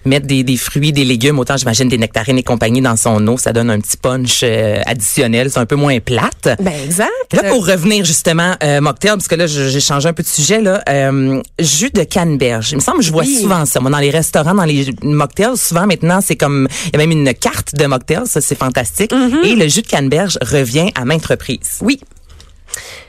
Mettre 0.04 0.26
des, 0.26 0.42
des 0.42 0.56
fruits, 0.56 0.90
des 0.92 1.04
légumes, 1.04 1.38
autant 1.38 1.56
j'imagine 1.56 1.88
des 1.88 1.96
nectarines 1.96 2.36
et 2.36 2.42
compagnie 2.42 2.80
dans 2.80 2.96
son 2.96 3.24
eau, 3.28 3.38
ça 3.38 3.52
donne 3.52 3.70
un 3.70 3.78
petit 3.78 3.96
punch 3.96 4.40
euh, 4.42 4.80
additionnel. 4.84 5.48
C'est 5.48 5.60
un 5.60 5.66
peu 5.66 5.76
moins 5.76 6.00
plate. 6.00 6.56
Ben 6.60 6.72
exact. 6.84 7.08
Là, 7.32 7.44
pour 7.50 7.64
revenir 7.66 8.04
justement, 8.04 8.56
euh, 8.64 8.80
mocktail, 8.80 9.12
parce 9.12 9.28
que 9.28 9.36
là, 9.36 9.46
j'ai 9.46 9.78
changé 9.80 10.08
un 10.08 10.12
peu 10.12 10.24
de 10.24 10.28
sujet, 10.28 10.60
là, 10.60 10.82
euh, 10.88 11.40
jus 11.60 11.90
de 11.90 12.02
canneberge. 12.02 12.72
Il 12.72 12.76
me 12.76 12.80
semble 12.80 12.98
que 12.98 13.04
je 13.04 13.12
vois 13.12 13.22
Oui. 13.22 13.38
souvent 13.42 13.64
ça. 13.64 13.78
Moi, 13.78 13.92
dans 13.92 13.98
les 13.98 14.10
restaurants, 14.10 14.54
dans 14.54 14.64
les 14.64 14.92
mocktails, 15.04 15.56
souvent 15.56 15.86
maintenant, 15.86 16.20
c'est 16.20 16.34
comme, 16.36 16.66
il 16.86 16.92
y 16.92 16.96
a 16.96 16.98
même 17.06 17.12
une 17.12 17.32
carte 17.34 17.76
de 17.76 17.86
mocktail, 17.86 18.22
ça, 18.26 18.40
c'est 18.40 18.58
fantastique. 18.58 19.12
Et 19.44 19.54
le 19.54 19.68
jus 19.68 19.82
de 19.82 19.86
canneberge 19.86 20.36
revient 20.42 20.90
à 20.96 21.04
maintes 21.04 21.26
reprises. 21.26 21.78
Oui. 21.80 22.00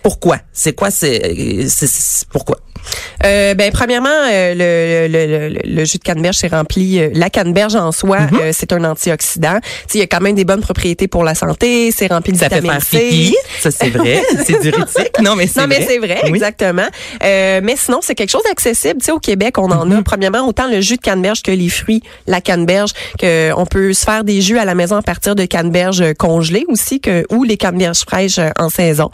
Pourquoi? 0.04 0.40
C'est 0.52 0.74
quoi, 0.74 0.92
c'est, 0.92 1.66
pourquoi? 2.30 2.60
Euh, 3.26 3.54
ben 3.54 3.72
premièrement, 3.72 4.10
euh, 4.10 4.54
le, 4.54 5.08
le, 5.12 5.50
le, 5.50 5.60
le 5.76 5.86
jus 5.86 5.98
de 5.98 6.04
canneberge 6.04 6.36
c'est 6.38 6.48
rempli. 6.54 7.00
euh, 7.00 7.10
la 7.14 7.30
canneberge 7.30 7.76
en 7.76 7.92
soi, 7.92 8.18
euh, 8.34 8.52
c'est 8.54 8.74
un 8.74 8.84
antioxydant. 8.84 9.60
Tu 9.62 9.70
sais, 9.88 9.98
Il 9.98 10.00
y 10.00 10.04
a 10.04 10.08
quand 10.08 10.22
même 10.22 10.36
des 10.36 10.46
bonnes 10.46 10.62
propriétés 10.62 11.08
pour 11.08 11.24
la 11.24 11.36
santé. 11.36 11.92
C'est 11.92 12.08
rempli 12.08 12.34
de 12.34 12.38
Ça 12.38 12.50
fait 12.50 12.62
vitamine 12.62 12.82
faire 12.82 13.00
C. 13.00 13.08
pipi. 13.10 13.36
Ça, 13.62 13.72
c'est 13.72 13.90
vrai. 13.90 14.22
c'est 14.46 14.60
diurétique. 14.62 15.20
Non, 15.22 15.36
mais 15.36 15.48
c'est 15.48 15.62
Non, 15.62 15.68
vrai. 15.68 15.78
mais 15.80 15.86
c'est 15.88 15.98
vrai, 16.00 16.20
Oui. 16.24 16.30
exactement. 16.30 16.88
Euh, 17.24 17.62
mais 17.64 17.76
sinon, 17.78 18.00
c'est 18.02 18.16
quelque 18.16 18.30
chose 18.32 18.44
d'accessible. 18.44 19.00
Tu 19.00 19.06
sais, 19.06 19.12
au 19.12 19.20
Québec, 19.20 19.58
on 19.58 19.72
en 19.72 19.90
a. 19.92 20.02
Premièrement, 20.04 20.46
autant 20.48 20.68
le 20.70 20.82
jus 20.82 20.98
de 20.98 21.02
canneberge 21.02 21.42
que 21.44 21.52
les 21.52 21.70
fruits, 21.70 22.02
la 22.28 22.42
canneberge, 22.42 22.92
que 23.20 23.52
on 23.56 23.66
peut 23.66 23.94
se 23.94 24.04
faire 24.04 24.24
des 24.24 24.42
jus 24.42 24.58
à 24.58 24.66
la 24.66 24.76
maison 24.76 24.96
à 24.98 25.02
partir 25.02 25.36
de 25.36 25.46
canneberges 25.46 26.02
euh, 26.02 26.14
congelées 26.14 26.66
aussi, 26.68 27.00
que 27.00 27.26
ou 27.32 27.44
les 27.44 27.58
canneberges 27.58 28.00
fraîches 28.02 28.40
en 28.60 28.70
saison. 28.70 29.10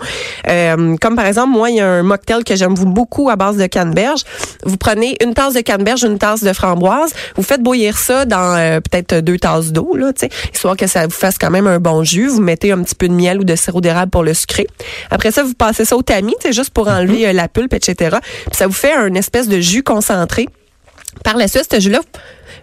Euh, 0.47 0.95
comme 1.01 1.15
par 1.15 1.25
exemple, 1.25 1.49
moi, 1.51 1.69
il 1.69 1.77
y 1.77 1.79
a 1.81 1.87
un 1.87 2.03
mocktail 2.03 2.43
que 2.43 2.55
j'aime 2.55 2.73
beaucoup 2.73 3.29
à 3.29 3.35
base 3.35 3.57
de 3.59 3.67
canneberge. 3.67 4.23
Vous 4.63 4.77
prenez 4.77 5.17
une 5.23 5.33
tasse 5.33 5.53
de 5.53 5.61
canneberge, 5.61 6.03
une 6.03 6.17
tasse 6.17 6.43
de 6.43 6.53
framboise, 6.53 7.13
vous 7.35 7.43
faites 7.43 7.61
bouillir 7.61 7.97
ça 7.97 8.25
dans 8.25 8.55
euh, 8.55 8.79
peut-être 8.79 9.19
deux 9.19 9.37
tasses 9.37 9.71
d'eau, 9.71 9.95
là, 9.95 10.11
histoire 10.53 10.75
que 10.75 10.87
ça 10.87 11.05
vous 11.05 11.13
fasse 11.13 11.37
quand 11.37 11.51
même 11.51 11.67
un 11.67 11.79
bon 11.79 12.03
jus. 12.03 12.27
Vous 12.27 12.41
mettez 12.41 12.71
un 12.71 12.81
petit 12.83 12.95
peu 12.95 13.07
de 13.07 13.13
miel 13.13 13.39
ou 13.39 13.43
de 13.43 13.55
sirop 13.55 13.81
d'érable 13.81 14.11
pour 14.11 14.23
le 14.23 14.33
sucrer. 14.33 14.67
Après 15.11 15.31
ça, 15.31 15.43
vous 15.43 15.53
passez 15.53 15.85
ça 15.85 15.95
au 15.95 16.01
tamis, 16.01 16.35
juste 16.51 16.71
pour 16.71 16.87
enlever 16.87 17.27
euh, 17.27 17.33
la 17.33 17.47
pulpe, 17.47 17.73
etc. 17.73 18.17
Puis 18.21 18.57
ça 18.57 18.67
vous 18.67 18.73
fait 18.73 18.93
un 18.93 19.13
espèce 19.13 19.47
de 19.47 19.59
jus 19.59 19.83
concentré. 19.83 20.47
Par 21.23 21.37
la 21.37 21.47
suite, 21.47 21.67
ce 21.71 21.79
jus-là, 21.79 22.01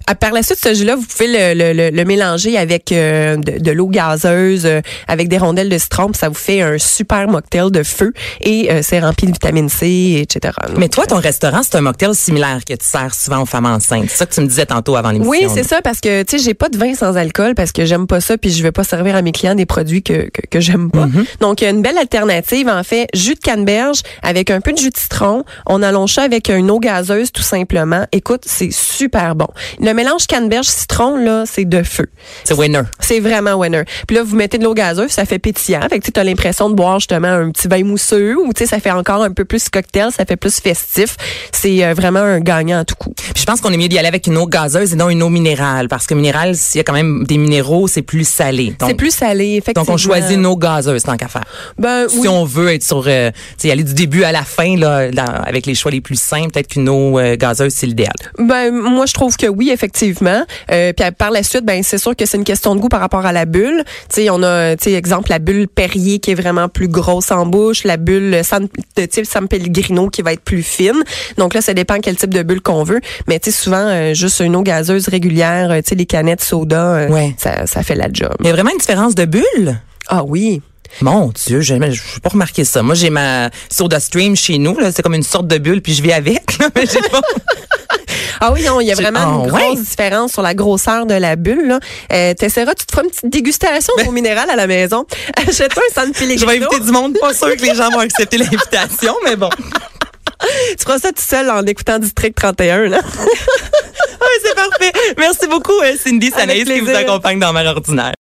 à- 0.07 0.15
par 0.15 0.33
la 0.33 0.43
suite, 0.43 0.59
ce 0.63 0.75
jus-là, 0.75 0.97
vous 0.97 1.05
pouvez 1.05 1.27
le, 1.29 1.55
le- 1.59 1.73
le- 1.73 1.91
le 1.97 2.05
mélanger 2.05 2.57
avec 2.59 2.93
euh, 2.93 3.37
de, 3.37 3.59
de 3.59 3.71
l'eau 3.73 3.89
gazeuse, 3.89 4.67
euh, 4.67 4.81
avec 5.09 5.29
des 5.29 5.39
rondelles 5.39 5.69
de 5.69 5.79
citron, 5.79 6.07
puis 6.09 6.19
ça 6.19 6.29
vous 6.29 6.35
fait 6.35 6.61
un 6.63 6.79
super 6.79 7.29
mocktail 7.29 7.71
de 7.71 7.83
feu 7.83 8.13
et 8.41 8.71
euh, 8.71 8.81
c'est 8.83 9.01
rempli 9.01 9.27
de 9.27 9.33
vitamine 9.33 9.69
C, 9.69 10.19
etc. 10.23 10.55
Mais 10.77 10.89
toi, 10.89 11.07
ton 11.07 11.17
restaurant, 11.17 11.61
c'est 11.63 11.77
un 11.77 11.81
mocktail 11.81 12.15
similaire 12.15 12.61
que 12.69 12.75
tu 12.75 12.85
sers 12.87 13.15
souvent 13.15 13.43
aux 13.43 13.47
femmes 13.47 13.67
enceintes. 13.67 14.07
C'est 14.09 14.17
ça 14.17 14.27
que 14.27 14.35
tu 14.35 14.41
me 14.41 14.47
disais 14.47 14.67
tantôt 14.67 14.97
avant 14.97 15.11
l'émission. 15.11 15.31
Oui, 15.31 15.47
c'est 15.55 15.63
ça, 15.65 15.81
parce 15.83 16.01
que, 16.01 16.23
tu 16.23 16.39
sais, 16.39 16.45
j'ai 16.45 16.55
pas 16.55 16.69
de 16.69 16.77
vin 16.79 16.95
sans 16.95 17.17
alcool 17.17 17.55
parce 17.55 17.73
que 17.73 17.85
j'aime 17.85 18.07
pas 18.07 18.21
ça, 18.21 18.39
puis 18.39 18.51
je 18.51 18.63
vais 18.63 18.73
pas 18.73 18.85
servir 18.85 19.17
à 19.17 19.23
mes 19.23 19.33
clients 19.33 19.55
des 19.55 19.67
produits 19.67 20.03
que, 20.03 20.29
que, 20.31 20.43
que 20.51 20.61
j'aime 20.61 20.91
pas. 20.91 21.07
Donc, 21.41 21.61
il 21.61 21.65
y 21.65 21.67
a 21.67 21.71
une 21.71 21.83
belle 21.83 21.99
alternative, 21.99 22.69
en 22.69 22.83
fait, 22.83 23.09
jus 23.15 23.35
de 23.35 23.41
canneberge 23.41 24.01
avec 24.23 24.51
un 24.51 24.61
peu 24.61 24.73
de 24.73 24.79
jus 24.79 24.91
de 24.91 24.97
citron. 24.97 25.45
On 25.67 25.83
allonge 25.83 26.13
ça 26.15 26.23
avec 26.23 26.49
une 26.49 26.71
eau 26.71 26.79
gazeuse, 26.79 27.33
tout 27.33 27.43
simplement. 27.43 28.07
Écoute, 28.13 28.43
c'est 28.47 28.73
super 28.73 29.35
bon. 29.35 29.47
Le 29.87 29.95
mélange 29.95 30.27
canneberge-citron, 30.27 31.15
là, 31.17 31.45
c'est 31.47 31.65
de 31.65 31.85
feu. 31.85 32.07
C'est 32.43 32.55
winner. 32.55 32.81
C'est 32.99 33.21
vraiment 33.21 33.55
winner. 33.55 33.85
Puis 34.09 34.17
là, 34.17 34.25
vous 34.25 34.35
mettez 34.35 34.59
de 34.59 34.65
l'eau 34.65 34.75
gazeuse, 34.75 35.13
ça 35.13 35.25
fait 35.25 35.39
pétillant. 35.39 35.79
Fait 35.89 36.01
que 36.01 36.11
tu 36.11 36.19
as 36.19 36.25
l'impression 36.25 36.69
de 36.69 36.75
boire 36.75 36.99
justement 36.99 37.29
un 37.29 37.53
petit 37.53 37.69
vin 37.69 37.85
mousseux 37.85 38.35
ou 38.37 38.53
tu 38.53 38.65
sais, 38.65 38.67
ça 38.67 38.81
fait 38.81 38.91
encore 38.91 39.23
un 39.23 39.31
peu 39.31 39.45
plus 39.45 39.69
cocktail, 39.69 40.09
ça 40.11 40.25
fait 40.25 40.35
plus 40.35 40.59
festif. 40.59 41.17
C'est 41.53 41.85
euh, 41.85 41.95
vraiment 41.95 42.19
un 42.19 42.41
gagnant 42.41 42.81
à 42.81 42.85
tout 42.85 42.97
coup. 42.97 43.15
Puis 43.17 43.35
je 43.43 43.45
pense 43.45 43.61
qu'on 43.61 43.73
est 43.73 43.77
mieux 43.77 43.87
d'y 43.87 43.97
aller 43.97 44.09
avec 44.09 44.27
une 44.27 44.37
eau 44.39 44.49
gazeuse 44.49 44.93
et 44.93 44.97
non 44.97 45.09
une 45.09 45.23
eau 45.23 45.29
minérale. 45.29 45.87
Parce 45.87 46.07
que 46.09 46.15
minérale, 46.15 46.57
s'il 46.57 46.79
y 46.79 46.81
a 46.81 46.85
quand 46.85 46.93
même 46.93 47.23
des 47.25 47.39
minéraux, 47.39 47.87
c'est 47.87 48.03
plus 48.03 48.27
salé. 48.27 48.75
C'est 48.85 48.95
plus 48.95 49.15
salé, 49.15 49.51
effectivement. 49.59 49.85
donc 49.85 49.95
on 49.95 49.99
choisit 49.99 50.33
une 50.37 50.47
eau 50.47 50.57
gazeuse 50.57 51.05
tant 51.05 51.17
qu'à 51.17 51.29
faire. 51.29 51.45
Ben, 51.79 52.09
Si 52.09 52.19
oui. 52.19 52.29
on 52.29 52.45
veut 52.45 52.73
être 52.75 52.83
sur, 52.83 53.05
euh, 53.07 53.31
tu 53.31 53.69
sais, 53.69 53.71
aller 53.71 53.85
du 53.85 53.95
début 53.95 54.25
à 54.25 54.33
la 54.33 54.43
fin, 54.43 54.77
là, 54.77 55.13
dans- 55.13 55.25
avec 55.45 55.65
les 55.67 55.77
choix 55.77 55.93
les 55.93 56.01
plus 56.01 56.21
simples, 56.21 56.51
peut-être 56.51 56.67
qu'une 56.67 56.89
eau 56.89 57.21
euh, 57.21 57.37
gazeuse, 57.37 57.73
c'est 57.73 57.87
l'idéal. 57.87 58.11
Ben 58.37 58.73
moi 58.73 59.07
je 59.07 59.13
trouve 59.13 59.37
que 59.37 59.47
oui 59.47 59.66
effectivement. 59.71 60.45
Euh, 60.71 60.93
puis 60.93 61.07
par 61.17 61.31
la 61.31 61.43
suite 61.43 61.65
ben 61.65 61.83
c'est 61.83 61.99
sûr 61.99 62.15
que 62.17 62.27
c'est 62.27 62.37
une 62.37 62.45
question 62.45 62.75
de 62.75 62.81
goût 62.81 62.89
par 62.89 63.01
rapport 63.01 63.27
à 63.27 63.33
la 63.33 63.45
bulle. 63.45 63.85
Tu 64.09 64.23
sais 64.23 64.31
on 64.31 64.43
a 64.43 64.77
tu 64.77 64.85
sais 64.85 64.93
exemple 64.93 65.31
la 65.31 65.39
bulle 65.39 65.69
Perrier 65.69 66.19
qui 66.19 66.31
est 66.33 66.35
vraiment 66.35 66.69
plus 66.69 66.89
grosse 66.89 67.31
en 67.31 67.47
bouche, 67.47 67.85
la 67.85 67.97
bulle 67.97 68.41
San, 68.45 68.69
de 68.97 69.07
type 69.07 69.27
San 69.27 69.49
Pellegrino 69.49 70.09
qui 70.09 70.23
va 70.23 70.33
être 70.33 70.43
plus 70.43 70.63
fine. 70.63 71.03
Donc 71.39 71.55
là 71.55 71.61
ça 71.61 71.75
dépend 71.75 71.99
quel 72.01 72.17
type 72.17 72.33
de 72.35 72.43
bulle 72.43 72.61
qu'on 72.61 72.85
veut, 72.85 73.01
mais 73.29 73.39
tu 73.39 73.51
sais 73.51 73.57
souvent 73.63 73.87
euh, 73.87 74.15
juste 74.15 74.41
une 74.41 74.57
eau 74.57 74.63
gazeuse 74.63 75.09
régulière, 75.09 75.71
euh, 75.71 75.77
tu 75.83 75.91
sais 75.91 75.95
les 75.95 76.07
canettes 76.07 76.43
soda 76.43 76.95
euh, 76.95 77.09
Ouais. 77.09 77.35
ça 77.39 77.67
ça 77.67 77.83
fait 77.83 77.95
la 77.95 78.09
job. 78.13 78.35
Il 78.41 78.47
y 78.47 78.51
a 78.51 78.53
vraiment 78.53 78.71
une 78.71 78.79
différence 78.79 79.15
de 79.15 79.25
bulle? 79.25 79.79
Ah 80.09 80.23
oui. 80.25 80.61
Mon 81.01 81.29
Dieu, 81.47 81.61
je 81.61 81.75
n'ai 81.75 81.91
pas 82.23 82.29
remarqué 82.31 82.65
ça. 82.65 82.83
Moi, 82.83 82.95
j'ai 82.95 83.11
ma 83.11 83.51
soda 83.71 84.01
stream 84.01 84.37
chez 84.37 84.59
nous. 84.59 84.77
C'est 84.95 85.03
comme 85.03 85.15
une 85.15 85.23
sorte 85.23 85.47
de 85.47 85.59
bulle, 85.59 85.83
puis 85.83 85.95
je 85.95 86.03
vis 86.03 86.13
avec. 86.13 86.59
là, 86.59 86.69
mais 86.75 86.85
j'ai 86.87 87.01
pas... 87.09 87.21
Ah 88.39 88.53
oui, 88.53 88.63
non, 88.65 88.81
il 88.83 88.87
y 88.87 88.93
a 88.93 88.95
vraiment 88.95 89.21
une 89.21 89.45
Ah, 89.47 89.49
grosse 89.49 89.79
ouais? 89.79 89.83
différence 89.83 90.33
sur 90.33 90.43
la 90.43 90.53
grosseur 90.53 91.07
de 91.07 91.15
la 91.15 91.37
bulle. 91.37 91.69
Là. 91.69 91.81
Euh, 92.13 92.35
T'essaieras, 92.35 92.75
tu 92.75 92.85
te 92.85 92.93
feras 92.93 93.05
une 93.05 93.11
petite 93.11 93.31
dégustation 93.31 93.95
au 94.07 94.11
minéral 94.13 94.51
à 94.51 94.57
la 94.57 94.67
maison. 94.67 95.07
Achète-toi 95.37 95.83
un 95.91 95.95
San 95.95 96.13
Pellegrino. 96.13 96.41
Je 96.41 96.47
vais 96.47 96.57
inviter 96.67 96.81
du 96.85 96.91
monde. 96.93 97.17
Pas 97.19 97.33
sûr 97.33 97.57
que 97.57 97.63
les 97.63 97.75
gens 97.75 97.89
vont 97.91 98.01
accepter 98.01 98.37
l'invitation, 98.37 99.15
mais 99.25 99.37
bon. 99.37 99.49
Tu 100.79 100.85
feras 100.85 100.99
ça 100.99 101.09
tout 101.13 101.23
seul 101.27 101.49
en 101.51 101.63
écoutant 101.65 101.99
District 101.99 102.35
31. 102.37 102.89
Là. 102.89 103.01
Oui, 104.19 104.43
c'est 104.43 104.55
parfait. 104.55 104.93
Merci 105.19 105.47
beaucoup, 105.47 105.79
euh, 105.83 105.93
Cindy 106.03 106.31
Sanaïs, 106.31 106.65
qui 106.65 106.81
vous 106.81 106.91
accompagne 106.91 107.39
dans 107.39 107.53
Mère 107.53 107.67
Ordinaire. 107.77 108.15